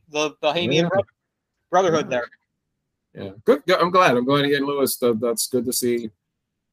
the 0.10 0.32
Bahamian 0.42 0.90
yeah. 0.94 1.02
brotherhood 1.70 2.10
there 2.10 2.28
yeah, 3.14 3.30
good, 3.46 3.64
good. 3.68 3.80
I'm 3.80 3.92
glad. 3.92 4.18
I'm 4.18 4.26
glad 4.26 4.46
again, 4.46 4.66
Lewis. 4.66 4.98
That's 4.98 5.48
good 5.48 5.66
to 5.66 5.74
see. 5.74 6.10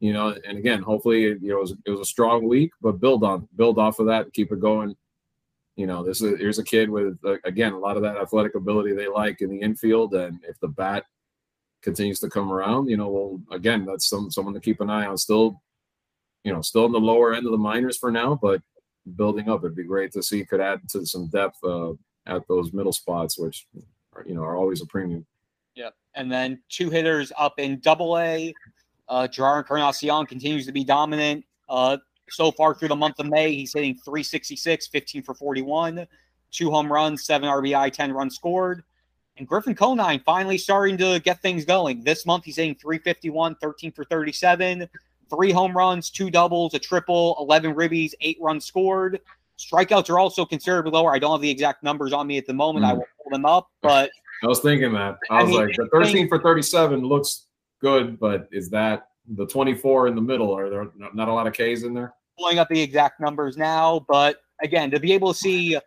You 0.01 0.14
know, 0.14 0.35
and 0.47 0.57
again, 0.57 0.83
hopefully, 0.83 1.23
you 1.23 1.38
know, 1.43 1.59
it 1.59 1.61
was, 1.61 1.75
it 1.85 1.90
was 1.90 2.01
a 2.01 2.05
strong 2.07 2.49
week, 2.49 2.73
but 2.81 3.01
build 3.01 3.23
on, 3.23 3.47
build 3.57 3.79
off 3.79 3.99
of 3.99 4.07
that, 4.07 4.33
keep 4.33 4.51
it 4.51 4.59
going. 4.61 4.97
You 5.76 5.87
know, 5.87 6.04
this 6.04 6.20
is 6.20 6.38
here's 6.38 6.59
a 6.59 6.64
kid 6.64 6.90
with 6.90 7.18
uh, 7.24 7.37
again 7.44 7.72
a 7.72 7.78
lot 7.78 7.96
of 7.96 8.02
that 8.02 8.16
athletic 8.16 8.54
ability 8.54 8.92
they 8.92 9.09
like 9.09 9.40
in 9.40 9.50
the 9.50 9.61
infield, 9.61 10.14
and 10.14 10.38
if 10.48 10.59
the 10.61 10.68
bat 10.68 11.04
continues 11.83 12.20
to 12.20 12.28
come 12.28 12.52
around, 12.52 12.88
you 12.88 12.96
know, 12.96 13.09
well, 13.09 13.40
again, 13.50 13.87
that's 13.87 14.09
some 14.09 14.30
someone 14.30 14.54
to 14.54 14.61
keep 14.61 14.80
an 14.80 14.90
eye 14.90 15.06
on. 15.06 15.16
Still, 15.16 15.62
you 16.44 16.52
know, 16.52 16.61
still 16.61 16.87
in 16.87 16.92
the 16.92 17.00
lower 17.00 17.33
end 17.33 17.46
of 17.46 17.52
the 17.52 17.59
minors 17.59 17.96
for 17.96 18.11
now, 18.11 18.38
but 18.40 18.61
building 19.16 19.48
up. 19.48 19.61
It'd 19.61 19.76
be 19.76 19.85
great 19.85 20.12
to 20.12 20.22
see 20.22 20.44
could 20.44 20.61
add 20.61 20.88
to 20.90 21.06
some 21.06 21.28
depth 21.28 21.62
uh, 21.64 21.92
at 22.26 22.46
those 22.48 22.72
middle 22.72 22.92
spots, 22.92 23.38
which 23.38 23.66
are, 24.14 24.24
you 24.26 24.35
know 24.35 24.42
are 24.42 24.56
always 24.56 24.83
a 24.83 24.87
premium. 24.87 25.26
Yep. 25.76 25.94
And 26.14 26.30
then 26.30 26.61
two 26.68 26.90
hitters 26.90 27.33
up 27.38 27.54
in 27.59 27.80
double 27.80 28.18
A. 28.18 28.52
Uh, 29.09 29.26
Jerar 29.26 29.59
Encarnacion 29.59 30.26
continues 30.26 30.66
to 30.66 30.72
be 30.72 30.85
dominant. 30.85 31.44
Uh, 31.68 31.98
so 32.31 32.51
far 32.53 32.75
through 32.75 32.88
the 32.88 32.97
month 32.97 33.19
of 33.19 33.27
May, 33.27 33.55
he's 33.55 33.73
hitting 33.73 33.95
366, 33.95 34.87
15 34.87 35.23
for 35.23 35.35
41, 35.35 36.07
two 36.51 36.71
home 36.71 36.93
runs, 36.93 37.25
seven 37.25 37.49
RBI, 37.49 37.93
10 37.93 38.12
runs 38.12 38.37
scored. 38.37 38.85
And 39.37 39.47
Griffin 39.47 39.75
Conine 39.75 40.21
finally 40.25 40.59
starting 40.59 40.99
to 40.99 41.19
get 41.21 41.40
things 41.40 41.64
going. 41.64 42.05
This 42.05 42.27
month, 42.27 42.45
he's 42.45 42.57
hitting 42.57 42.75
351, 42.75 43.57
13 43.57 43.93
for 43.93 44.05
37, 44.05 44.88
three 45.31 45.53
home 45.53 45.77
runs, 45.77 46.11
two 46.11 46.31
doubles, 46.31 46.75
a 46.75 46.79
triple, 46.79 47.37
11 47.40 47.75
ribbies, 47.75 48.12
eight 48.21 48.38
runs 48.40 48.64
scored. 48.66 49.21
Strikeouts 49.59 50.11
are 50.11 50.19
also 50.19 50.45
considerably 50.45 50.93
lower. 50.93 51.14
I 51.14 51.19
don't 51.19 51.33
have 51.33 51.40
the 51.40 51.51
exact 51.51 51.83
numbers 51.83 52.12
on 52.12 52.27
me 52.27 52.38
at 52.38 52.47
the 52.47 52.55
moment. 52.55 52.85
Mm. 52.85 52.88
I 52.88 52.93
will 52.95 53.07
pull 53.23 53.31
them 53.31 53.45
up, 53.45 53.71
but 53.83 54.11
I 54.43 54.47
was 54.47 54.61
thinking 54.61 54.93
that. 54.93 55.19
I, 55.31 55.38
I 55.38 55.43
was 55.43 55.51
mean, 55.51 55.66
like, 55.66 55.77
the 55.77 55.88
13 55.93 56.29
for 56.29 56.40
37 56.40 57.03
looks 57.03 57.47
good, 57.81 58.19
but 58.19 58.49
is 58.53 58.71
that 58.71 59.09
the 59.29 59.47
24 59.47 60.09
in 60.09 60.14
the 60.14 60.21
middle? 60.21 60.57
Are 60.57 60.71
there 60.71 60.88
not 61.12 61.29
a 61.29 61.33
lot 61.33 61.47
of 61.47 61.53
K's 61.53 61.83
in 61.83 61.95
there? 61.95 62.14
Pulling 62.40 62.59
up 62.59 62.68
the 62.70 62.81
exact 62.81 63.20
numbers 63.20 63.59
now, 63.59 64.05
but 64.09 64.38
again, 64.62 64.90
to 64.92 64.98
be 64.98 65.12
able 65.12 65.35
to 65.35 65.38
see, 65.38 65.79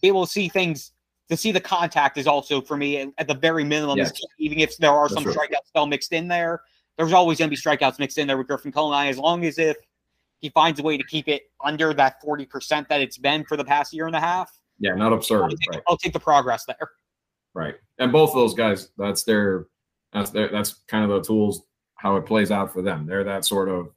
be 0.00 0.08
able 0.08 0.24
to 0.24 0.32
see 0.32 0.48
things, 0.48 0.92
to 1.28 1.36
see 1.36 1.52
the 1.52 1.60
contact 1.60 2.16
is 2.16 2.26
also 2.26 2.62
for 2.62 2.78
me 2.78 3.12
at 3.18 3.28
the 3.28 3.34
very 3.34 3.62
minimum. 3.62 3.98
Yes. 3.98 4.12
Even 4.38 4.58
if 4.58 4.76
there 4.78 4.90
are 4.90 5.08
That's 5.08 5.14
some 5.14 5.22
true. 5.24 5.34
strikeouts 5.34 5.66
still 5.66 5.86
mixed 5.86 6.12
in 6.14 6.28
there, 6.28 6.62
there's 6.96 7.12
always 7.12 7.38
going 7.38 7.50
to 7.50 7.54
be 7.54 7.60
strikeouts 7.60 7.98
mixed 7.98 8.16
in 8.16 8.26
there 8.26 8.38
with 8.38 8.46
Griffin 8.46 8.72
Conine, 8.72 9.08
as 9.08 9.18
long 9.18 9.44
as 9.44 9.58
if 9.58 9.76
he 10.38 10.48
finds 10.48 10.80
a 10.80 10.82
way 10.82 10.96
to 10.96 11.04
keep 11.04 11.28
it 11.28 11.42
under 11.62 11.92
that 11.92 12.22
40% 12.22 12.88
that 12.88 13.00
it's 13.00 13.18
been 13.18 13.44
for 13.44 13.56
the 13.56 13.64
past 13.64 13.92
year 13.92 14.06
and 14.06 14.16
a 14.16 14.20
half. 14.20 14.50
Yeah, 14.78 14.94
not 14.94 15.12
absurd. 15.12 15.42
I'll 15.42 15.48
take, 15.50 15.70
right. 15.72 15.82
I'll 15.88 15.96
take 15.98 16.12
the 16.12 16.20
progress 16.20 16.64
there. 16.64 16.90
Right. 17.54 17.74
And 17.98 18.12
both 18.12 18.30
of 18.30 18.36
those 18.36 18.54
guys, 18.54 18.90
that's 18.96 19.24
their 19.24 19.66
that's 20.12 20.30
their 20.30 20.48
that's 20.48 20.82
kind 20.88 21.04
of 21.04 21.10
the 21.10 21.26
tools 21.26 21.62
how 21.94 22.16
it 22.16 22.26
plays 22.26 22.50
out 22.50 22.72
for 22.72 22.82
them. 22.82 23.06
They're 23.06 23.24
that 23.24 23.44
sort 23.44 23.68
of 23.68 23.90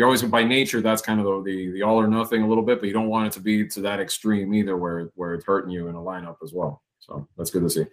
you're 0.00 0.06
always 0.06 0.22
by 0.22 0.42
nature 0.42 0.80
that's 0.80 1.02
kind 1.02 1.20
of 1.20 1.26
the, 1.26 1.52
the, 1.52 1.70
the 1.72 1.82
all 1.82 2.00
or 2.00 2.08
nothing 2.08 2.42
a 2.42 2.48
little 2.48 2.64
bit, 2.64 2.80
but 2.80 2.86
you 2.86 2.94
don't 2.94 3.08
want 3.08 3.26
it 3.26 3.32
to 3.34 3.40
be 3.40 3.66
to 3.66 3.80
that 3.82 4.00
extreme 4.00 4.54
either 4.54 4.78
where 4.78 5.10
where 5.14 5.34
it's 5.34 5.44
hurting 5.44 5.70
you 5.70 5.88
in 5.88 5.94
a 5.94 6.00
lineup 6.00 6.36
as 6.42 6.54
well. 6.54 6.82
So 7.00 7.28
that's 7.36 7.50
good 7.50 7.62
to 7.62 7.70
see. 7.70 7.84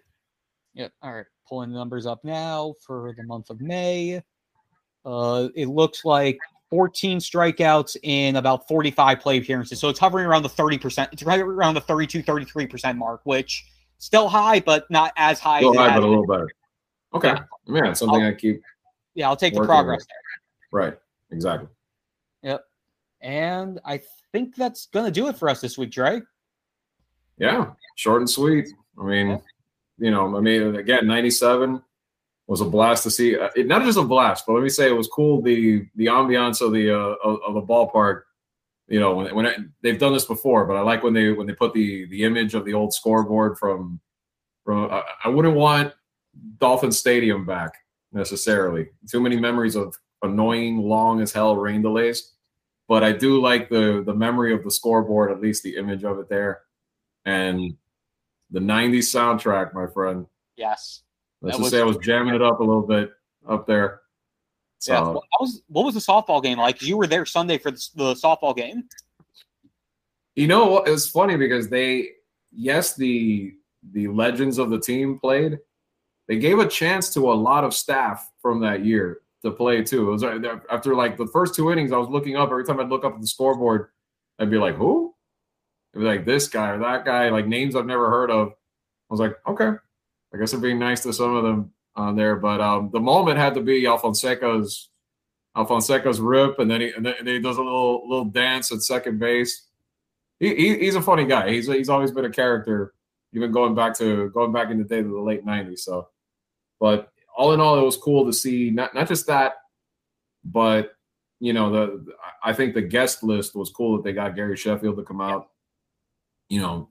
Yep. 0.76 0.94
All 1.02 1.14
right. 1.14 1.26
Pulling 1.50 1.72
the 1.72 1.78
numbers 1.78 2.06
up 2.06 2.24
now 2.24 2.76
for 2.86 3.14
the 3.18 3.24
month 3.24 3.50
of 3.50 3.60
May. 3.60 4.22
Uh, 5.04 5.50
it 5.54 5.68
looks 5.68 6.06
like 6.06 6.38
14 6.70 7.20
strikeouts 7.20 7.98
in 8.04 8.38
about 8.38 8.70
45 8.70 9.20
play 9.20 9.38
appearances. 9.38 9.80
So 9.80 9.90
it's 9.90 10.00
hovering 10.00 10.26
around 10.26 10.44
the 10.44 10.50
30%. 10.50 11.10
It's 11.12 11.24
right 11.24 11.40
around 11.40 11.74
the 11.74 11.82
32, 11.82 12.24
33% 12.24 12.98
mark, 12.98 13.22
which 13.26 13.66
Still 14.00 14.30
high, 14.30 14.60
but 14.60 14.90
not 14.90 15.12
as 15.18 15.40
high. 15.40 15.60
Still 15.60 15.74
high, 15.74 15.94
but 15.94 16.04
a 16.04 16.08
little 16.08 16.28
better. 16.28 16.48
Okay. 17.14 17.36
Yeah, 17.68 17.94
something 17.94 18.22
I'll, 18.22 18.30
i 18.30 18.34
keep. 18.34 18.62
Yeah, 19.16 19.28
I'll 19.28 19.36
take 19.36 19.56
the 19.56 19.64
progress 19.64 20.06
there. 20.06 20.18
Right. 20.72 20.98
Exactly. 21.32 21.68
And 23.22 23.80
I 23.86 24.02
think 24.32 24.56
that's 24.56 24.88
gonna 24.88 25.12
do 25.12 25.28
it 25.28 25.38
for 25.38 25.50
us 25.50 25.62
this 25.62 25.78
week, 25.78 25.92
Dre. 25.92 26.22
Yeah, 27.38 27.72
short 27.96 28.22
and 28.22 28.30
sweet. 28.30 28.68
I 29.00 29.04
mean, 29.04 29.28
yeah. 29.28 29.38
you 29.98 30.12
know, 30.12 30.36
I 30.36 30.40
mean, 30.40 30.76
again, 30.76 31.08
ninety-seven 31.08 31.82
was 32.48 32.62
a 32.62 32.66
blast 32.66 33.04
to 33.04 33.12
see. 33.12 33.38
Uh, 33.38 33.50
it, 33.56 33.68
not 33.68 33.84
just 33.84 33.98
a 33.98 34.04
blast, 34.04 34.46
but 34.46 34.54
let 34.54 34.64
me 34.64 34.70
say 34.70 34.88
it 34.88 34.98
was 34.98 35.08
cool. 35.08 35.42
The 35.42 35.88
the 35.96 36.08
ambiance 36.08 36.62
of 36.62 36.72
the 36.74 36.92
uh, 36.92 37.16
of, 37.24 37.40
of 37.48 37.54
the 37.56 37.62
ballpark 37.62 38.24
you 38.88 39.00
know 39.00 39.16
when, 39.16 39.36
when 39.36 39.48
I, 39.48 39.56
they've 39.82 40.00
done 40.00 40.14
this 40.14 40.26
before 40.26 40.66
but 40.66 40.76
i 40.76 40.82
like 40.82 41.04
when 41.04 41.14
they 41.14 41.32
when 41.32 41.48
they 41.48 41.54
put 41.54 41.74
the 41.74 42.06
the 42.08 42.24
image 42.24 42.54
of 42.54 42.66
the 42.66 42.74
old 42.74 42.94
scoreboard 42.94 43.58
from 43.58 44.00
from 44.64 44.90
I, 44.90 45.04
I 45.26 45.30
wouldn't 45.30 45.56
want 45.56 45.94
dolphin 46.58 46.92
stadium 46.92 47.46
back 47.46 47.74
necessarily 48.12 48.90
too 49.10 49.22
many 49.22 49.38
memories 49.38 49.76
of 49.76 49.96
annoying 50.24 50.78
long 50.78 51.22
as 51.22 51.32
hell 51.32 51.56
rain 51.56 51.82
delays 51.82 52.34
but 52.88 53.04
i 53.04 53.12
do 53.12 53.40
like 53.42 53.70
the 53.70 54.04
the 54.06 54.14
memory 54.14 54.54
of 54.54 54.64
the 54.64 54.72
scoreboard 54.72 55.32
at 55.32 55.42
least 55.42 55.64
the 55.64 55.76
image 55.76 56.04
of 56.04 56.20
it 56.20 56.30
there 56.30 56.62
and 57.26 57.76
the 58.52 58.60
90s 58.60 59.00
soundtrack 59.00 59.74
my 59.74 59.88
friend 59.88 60.26
yes 60.56 61.04
let's 61.42 61.58
just 61.58 61.72
say 61.72 61.82
i 61.82 61.84
was 61.84 61.98
jamming 61.98 62.36
it 62.36 62.42
up 62.42 62.60
a 62.60 62.64
little 62.64 62.86
bit 62.86 63.12
up 63.48 63.68
there 63.68 64.02
so, 64.80 64.94
yeah. 64.94 65.02
What 65.02 65.24
was, 65.40 65.62
what 65.68 65.86
was 65.86 65.94
the 65.96 66.00
softball 66.00 66.42
game 66.42 66.60
like? 66.60 66.82
You 66.82 66.98
were 66.98 67.08
there 67.08 67.26
Sunday 67.26 67.58
for 67.58 67.72
the, 67.72 67.90
the 67.96 68.14
softball 68.14 68.56
game. 68.56 68.84
You 70.36 70.48
know, 70.48 70.84
it 70.84 70.92
was 70.92 71.10
funny 71.10 71.36
because 71.36 71.70
they, 71.70 72.10
yes, 72.52 72.96
the 72.96 73.54
the 73.94 74.08
legends 74.08 74.58
of 74.58 74.70
the 74.70 74.80
team 74.80 75.18
played. 75.20 75.60
They 76.28 76.38
gave 76.38 76.60
a 76.60 76.68
chance 76.68 77.14
to 77.14 77.32
a 77.32 77.34
lot 77.34 77.64
of 77.64 77.74
staff 77.74 78.30
from 78.42 78.60
that 78.62 78.86
year 78.86 79.22
to 79.44 79.52
play 79.52 79.84
too. 79.84 80.10
It 80.10 80.12
was 80.12 80.24
uh, 80.24 80.60
after 80.72 80.96
like 80.96 81.18
the 81.18 81.28
first 81.28 81.56
two 81.56 81.72
innings, 81.72 81.92
I 81.92 81.98
was 81.98 82.10
looking 82.10 82.36
up 82.36 82.50
every 82.50 82.66
time 82.66 82.80
I'd 82.80 82.90
look 82.90 83.06
up 83.06 83.16
at 83.16 83.22
the 83.22 83.28
scoreboard, 83.28 83.90
I'd 84.40 84.50
be 84.50 84.58
like, 84.58 84.76
"Who?" 84.76 85.14
It'd 85.94 86.04
be 86.04 86.08
like 86.08 86.26
this 86.26 86.48
guy 86.48 86.70
or 86.70 86.80
that 86.80 87.06
guy, 87.06 87.30
like 87.30 87.48
names 87.48 87.76
I've 87.76 87.86
never 87.86 88.10
heard 88.10 88.32
of. 88.32 88.50
I 88.50 88.54
was 89.10 89.20
like, 89.20 89.36
"Okay, 89.48 89.72
I 90.34 90.38
guess 90.38 90.54
I'm 90.54 90.62
being 90.62 90.80
nice 90.80 91.02
to 91.02 91.14
some 91.14 91.36
of 91.36 91.44
them 91.44 91.72
on 91.98 92.16
there. 92.16 92.36
But 92.36 92.62
um, 92.62 92.90
the 92.94 93.00
moment 93.00 93.38
had 93.38 93.56
to 93.56 93.62
be 93.62 93.86
Alfonseca's 93.86 94.90
Alfonseca's 95.56 96.22
rip, 96.22 96.60
and 96.60 96.70
then 96.70 96.82
he 96.82 96.92
and 96.92 97.06
then 97.06 97.26
he 97.26 97.40
does 97.40 97.58
a 97.58 97.64
little 97.64 98.08
little 98.08 98.26
dance 98.26 98.72
at 98.72 98.82
second 98.82 99.20
base. 99.20 99.68
He, 100.40 100.54
he, 100.56 100.78
he's 100.78 100.96
a 100.96 101.02
funny 101.02 101.26
guy. 101.26 101.50
He's 101.50 101.68
he's 101.68 101.90
always 101.90 102.12
been 102.12 102.26
a 102.26 102.30
character, 102.30 102.94
even 103.34 103.52
going 103.52 103.74
back 103.74 103.98
to 103.98 104.30
going 104.30 104.52
back 104.52 104.70
in 104.70 104.78
the 104.78 104.84
day 104.84 105.02
to 105.02 105.08
the 105.08 105.20
late 105.20 105.46
'90s. 105.46 105.80
So, 105.80 106.10
but 106.80 107.12
all 107.38 107.54
in 107.54 107.62
all, 107.62 107.80
it 107.80 107.86
was 107.86 107.96
cool 107.96 108.26
to 108.26 108.34
see 108.34 108.72
not 108.72 108.94
not 108.96 109.08
just 109.08 109.28
that, 109.28 109.54
but 110.44 110.94
you 111.40 111.54
know 111.54 111.72
the 111.72 112.06
I 112.44 112.52
think 112.52 112.74
the 112.74 112.82
guest 112.82 113.24
list 113.24 113.56
was 113.56 113.70
cool 113.70 113.96
that 113.96 114.04
they 114.04 114.12
got 114.12 114.36
Gary 114.36 114.58
Sheffield 114.58 114.98
to 114.98 115.04
come 115.04 115.22
out. 115.22 115.50
You 116.50 116.62
know, 116.62 116.90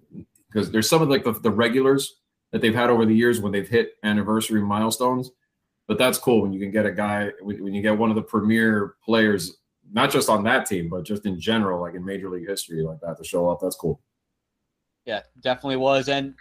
because 0.48 0.70
there's 0.70 0.88
some 0.88 1.02
of 1.02 1.08
like 1.08 1.24
the, 1.24 1.32
the 1.32 1.50
regulars 1.50 2.20
that 2.52 2.60
they've 2.62 2.74
had 2.74 2.90
over 2.90 3.04
the 3.04 3.14
years 3.14 3.40
when 3.40 3.52
they've 3.52 3.68
hit 3.68 3.94
anniversary 4.04 4.62
milestones. 4.62 5.32
But 5.88 5.98
that's 5.98 6.18
cool 6.18 6.42
when 6.42 6.52
you 6.52 6.60
can 6.60 6.70
get 6.70 6.86
a 6.86 6.92
guy 6.92 7.30
when 7.42 7.74
you 7.74 7.82
get 7.82 7.98
one 7.98 8.10
of 8.10 8.16
the 8.16 8.22
premier 8.22 8.94
players, 9.04 9.58
not 9.92 10.12
just 10.12 10.28
on 10.28 10.44
that 10.44 10.66
team, 10.66 10.88
but 10.88 11.04
just 11.04 11.26
in 11.26 11.40
general, 11.40 11.80
like 11.80 11.94
in 11.94 12.04
Major 12.04 12.30
League 12.30 12.48
history, 12.48 12.82
like 12.82 13.00
that 13.00 13.18
to 13.18 13.24
show 13.24 13.48
up. 13.50 13.58
That's 13.60 13.76
cool. 13.76 14.00
Yeah, 15.06 15.22
definitely 15.40 15.76
was. 15.76 16.08
And 16.08 16.34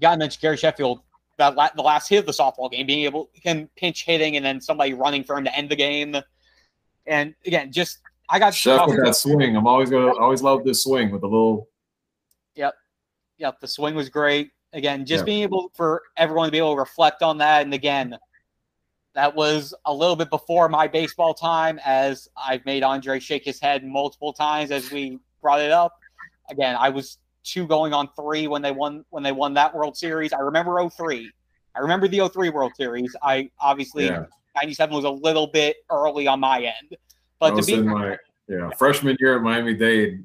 got 0.00 0.12
to 0.12 0.18
mention 0.18 0.38
Gary 0.42 0.56
Sheffield, 0.56 1.00
that 1.38 1.54
la- 1.56 1.70
the 1.74 1.82
last 1.82 2.08
hit 2.08 2.18
of 2.18 2.26
the 2.26 2.32
softball 2.32 2.70
game, 2.70 2.86
being 2.86 3.04
able 3.04 3.30
him 3.32 3.68
pinch 3.76 4.04
hitting 4.04 4.36
and 4.36 4.44
then 4.44 4.60
somebody 4.60 4.92
running 4.92 5.24
for 5.24 5.36
him 5.36 5.44
to 5.44 5.56
end 5.56 5.70
the 5.70 5.76
game. 5.76 6.16
And 7.06 7.34
again, 7.46 7.72
just 7.72 8.00
I 8.28 8.38
got 8.38 8.54
Chef 8.54 8.86
with 8.86 9.02
that 9.02 9.16
swing. 9.16 9.56
I'm 9.56 9.66
always 9.66 9.88
gonna 9.88 10.14
always 10.16 10.42
love 10.42 10.64
this 10.64 10.82
swing 10.82 11.10
with 11.10 11.22
the 11.22 11.28
little. 11.28 11.68
Yep, 12.56 12.74
yep. 13.38 13.60
The 13.60 13.68
swing 13.68 13.94
was 13.94 14.08
great. 14.08 14.50
Again, 14.74 15.06
just 15.06 15.24
being 15.24 15.42
able 15.42 15.70
for 15.74 16.02
everyone 16.18 16.48
to 16.48 16.52
be 16.52 16.58
able 16.58 16.74
to 16.74 16.80
reflect 16.80 17.22
on 17.22 17.38
that, 17.38 17.62
and 17.62 17.72
again, 17.72 18.18
that 19.14 19.34
was 19.34 19.72
a 19.86 19.94
little 19.94 20.14
bit 20.16 20.28
before 20.28 20.68
my 20.68 20.86
baseball 20.86 21.32
time, 21.32 21.80
as 21.84 22.28
I've 22.36 22.64
made 22.66 22.82
Andre 22.82 23.18
shake 23.18 23.44
his 23.44 23.58
head 23.58 23.82
multiple 23.82 24.34
times 24.34 24.70
as 24.70 24.90
we 24.90 25.20
brought 25.40 25.60
it 25.60 25.70
up. 25.70 25.98
Again, 26.50 26.76
I 26.78 26.90
was 26.90 27.18
two 27.44 27.66
going 27.66 27.92
on 27.92 28.08
three 28.16 28.46
when 28.46 28.62
they 28.62 28.72
won 28.72 29.04
when 29.10 29.22
they 29.22 29.32
won 29.32 29.54
that 29.54 29.74
World 29.74 29.96
Series. 29.96 30.32
I 30.32 30.40
remember 30.40 30.88
03. 30.88 31.30
I 31.74 31.80
remember 31.80 32.08
the 32.08 32.28
03 32.28 32.50
World 32.50 32.72
Series. 32.76 33.14
I 33.22 33.50
obviously 33.60 34.06
yeah. 34.06 34.24
97 34.56 34.94
was 34.94 35.04
a 35.04 35.10
little 35.10 35.46
bit 35.46 35.76
early 35.90 36.26
on 36.26 36.40
my 36.40 36.60
end. 36.60 36.96
But 37.38 37.56
to 37.56 37.62
be 37.62 37.80
my 37.82 38.16
yeah 38.48 38.70
freshman 38.78 39.16
year 39.20 39.36
at 39.36 39.42
Miami 39.42 39.74
Dade, 39.74 40.24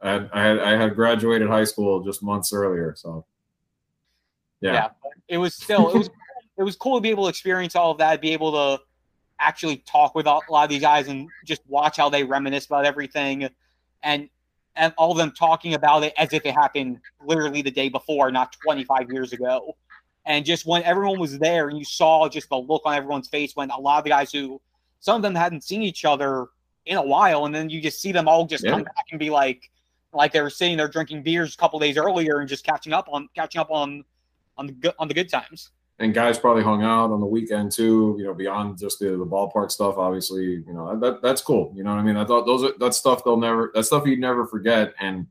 I 0.00 0.10
had, 0.10 0.30
I 0.32 0.42
had 0.42 0.58
I 0.58 0.70
had 0.76 0.94
graduated 0.94 1.48
high 1.48 1.64
school 1.64 2.02
just 2.02 2.22
months 2.22 2.52
earlier. 2.52 2.94
So 2.96 3.24
yeah, 4.60 4.72
yeah 4.72 4.88
it 5.28 5.38
was 5.38 5.54
still 5.54 5.90
it 5.90 5.98
was 5.98 6.10
it 6.58 6.62
was 6.62 6.74
cool 6.74 6.96
to 6.96 7.00
be 7.00 7.10
able 7.10 7.24
to 7.24 7.28
experience 7.28 7.76
all 7.76 7.92
of 7.92 7.98
that, 7.98 8.20
be 8.20 8.32
able 8.32 8.52
to 8.52 8.82
actually 9.38 9.76
talk 9.86 10.14
with 10.14 10.26
a 10.26 10.40
lot 10.50 10.64
of 10.64 10.70
these 10.70 10.80
guys 10.80 11.06
and 11.06 11.28
just 11.44 11.62
watch 11.68 11.96
how 11.96 12.08
they 12.08 12.24
reminisce 12.24 12.66
about 12.66 12.84
everything, 12.84 13.48
and 14.02 14.28
and 14.78 14.94
all 14.96 15.10
of 15.10 15.18
them 15.18 15.32
talking 15.32 15.74
about 15.74 16.04
it 16.04 16.14
as 16.16 16.32
if 16.32 16.46
it 16.46 16.54
happened 16.54 16.98
literally 17.22 17.60
the 17.60 17.70
day 17.70 17.88
before, 17.88 18.30
not 18.30 18.56
25 18.62 19.10
years 19.10 19.32
ago. 19.32 19.76
And 20.24 20.44
just 20.44 20.66
when 20.66 20.82
everyone 20.84 21.18
was 21.18 21.38
there 21.38 21.68
and 21.68 21.78
you 21.78 21.84
saw 21.84 22.28
just 22.28 22.48
the 22.48 22.56
look 22.56 22.82
on 22.84 22.94
everyone's 22.94 23.28
face 23.28 23.52
when 23.54 23.70
a 23.70 23.78
lot 23.78 23.98
of 23.98 24.04
the 24.04 24.10
guys 24.10 24.32
who 24.32 24.60
some 25.00 25.16
of 25.16 25.22
them 25.22 25.34
hadn't 25.34 25.64
seen 25.64 25.82
each 25.82 26.04
other 26.04 26.46
in 26.86 26.96
a 26.96 27.02
while, 27.02 27.44
and 27.44 27.54
then 27.54 27.68
you 27.68 27.80
just 27.80 28.00
see 28.00 28.12
them 28.12 28.28
all 28.28 28.46
just 28.46 28.64
yeah. 28.64 28.70
come 28.70 28.82
back 28.82 29.04
and 29.10 29.18
be 29.18 29.30
like, 29.30 29.70
like 30.12 30.32
they 30.32 30.40
were 30.40 30.50
sitting 30.50 30.76
there 30.76 30.88
drinking 30.88 31.22
beers 31.22 31.54
a 31.54 31.56
couple 31.56 31.78
days 31.78 31.96
earlier 31.96 32.38
and 32.38 32.48
just 32.48 32.64
catching 32.64 32.92
up 32.92 33.06
on 33.10 33.28
catching 33.34 33.60
up 33.60 33.70
on 33.70 34.04
on 34.56 34.66
the 34.66 34.72
good 34.72 34.94
on 34.98 35.08
the 35.08 35.14
good 35.14 35.28
times. 35.28 35.70
And 36.00 36.14
guys 36.14 36.38
probably 36.38 36.62
hung 36.62 36.82
out 36.82 37.10
on 37.10 37.20
the 37.20 37.26
weekend 37.26 37.72
too. 37.72 38.14
You 38.18 38.26
know, 38.26 38.34
beyond 38.34 38.78
just 38.78 39.00
the, 39.00 39.10
the 39.10 39.26
ballpark 39.26 39.70
stuff. 39.72 39.96
Obviously, 39.98 40.44
you 40.44 40.72
know 40.72 40.98
that 40.98 41.22
that's 41.22 41.42
cool. 41.42 41.72
You 41.74 41.82
know 41.82 41.90
what 41.90 41.98
I 41.98 42.04
mean? 42.04 42.16
I 42.16 42.24
thought 42.24 42.46
those 42.46 42.62
are 42.62 42.72
that's 42.78 42.96
stuff 42.96 43.24
they'll 43.24 43.36
never 43.36 43.72
that 43.74 43.84
stuff 43.84 44.06
you'd 44.06 44.20
never 44.20 44.46
forget, 44.46 44.94
and 45.00 45.26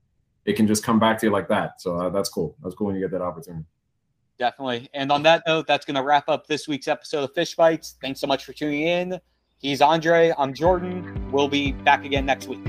it 0.45 0.58
can 0.58 0.67
just 0.67 0.84
come 0.84 0.99
back 0.99 1.19
to 1.19 1.27
you 1.27 1.32
like 1.32 1.47
that. 1.49 1.82
So 1.82 1.97
uh, 1.97 2.10
that's 2.10 2.30
cool. 2.30 2.58
That's 2.62 2.75
cool 2.75 2.88
when 2.88 2.95
you 2.95 3.01
get 3.01 3.12
that 3.12 3.21
opportunity. 3.21 3.65
Definitely. 4.38 4.89
And 4.93 5.12
on 5.12 5.23
that 5.23 5.43
note, 5.47 5.67
that's 5.67 5.86
going 5.86 5.95
to 5.95 6.03
wrap 6.03 6.30
up 6.30 6.47
this 6.47 6.67
week's 6.67 6.88
episode 6.88 7.23
of 7.23 7.34
Fish 7.34 7.56
Bites. 7.56 7.95
Thanks 8.01 8.19
so 8.19 8.27
much 8.27 8.45
for 8.45 8.53
tuning 8.53 8.84
in. 8.84 9.19
He's 9.60 9.82
Andre. 9.82 10.34
I'm 10.38 10.53
Jordan. 10.53 11.32
We'll 11.32 11.47
be 11.47 11.71
back 11.71 12.06
again 12.06 12.25
next 12.25 12.47
week. 12.47 12.65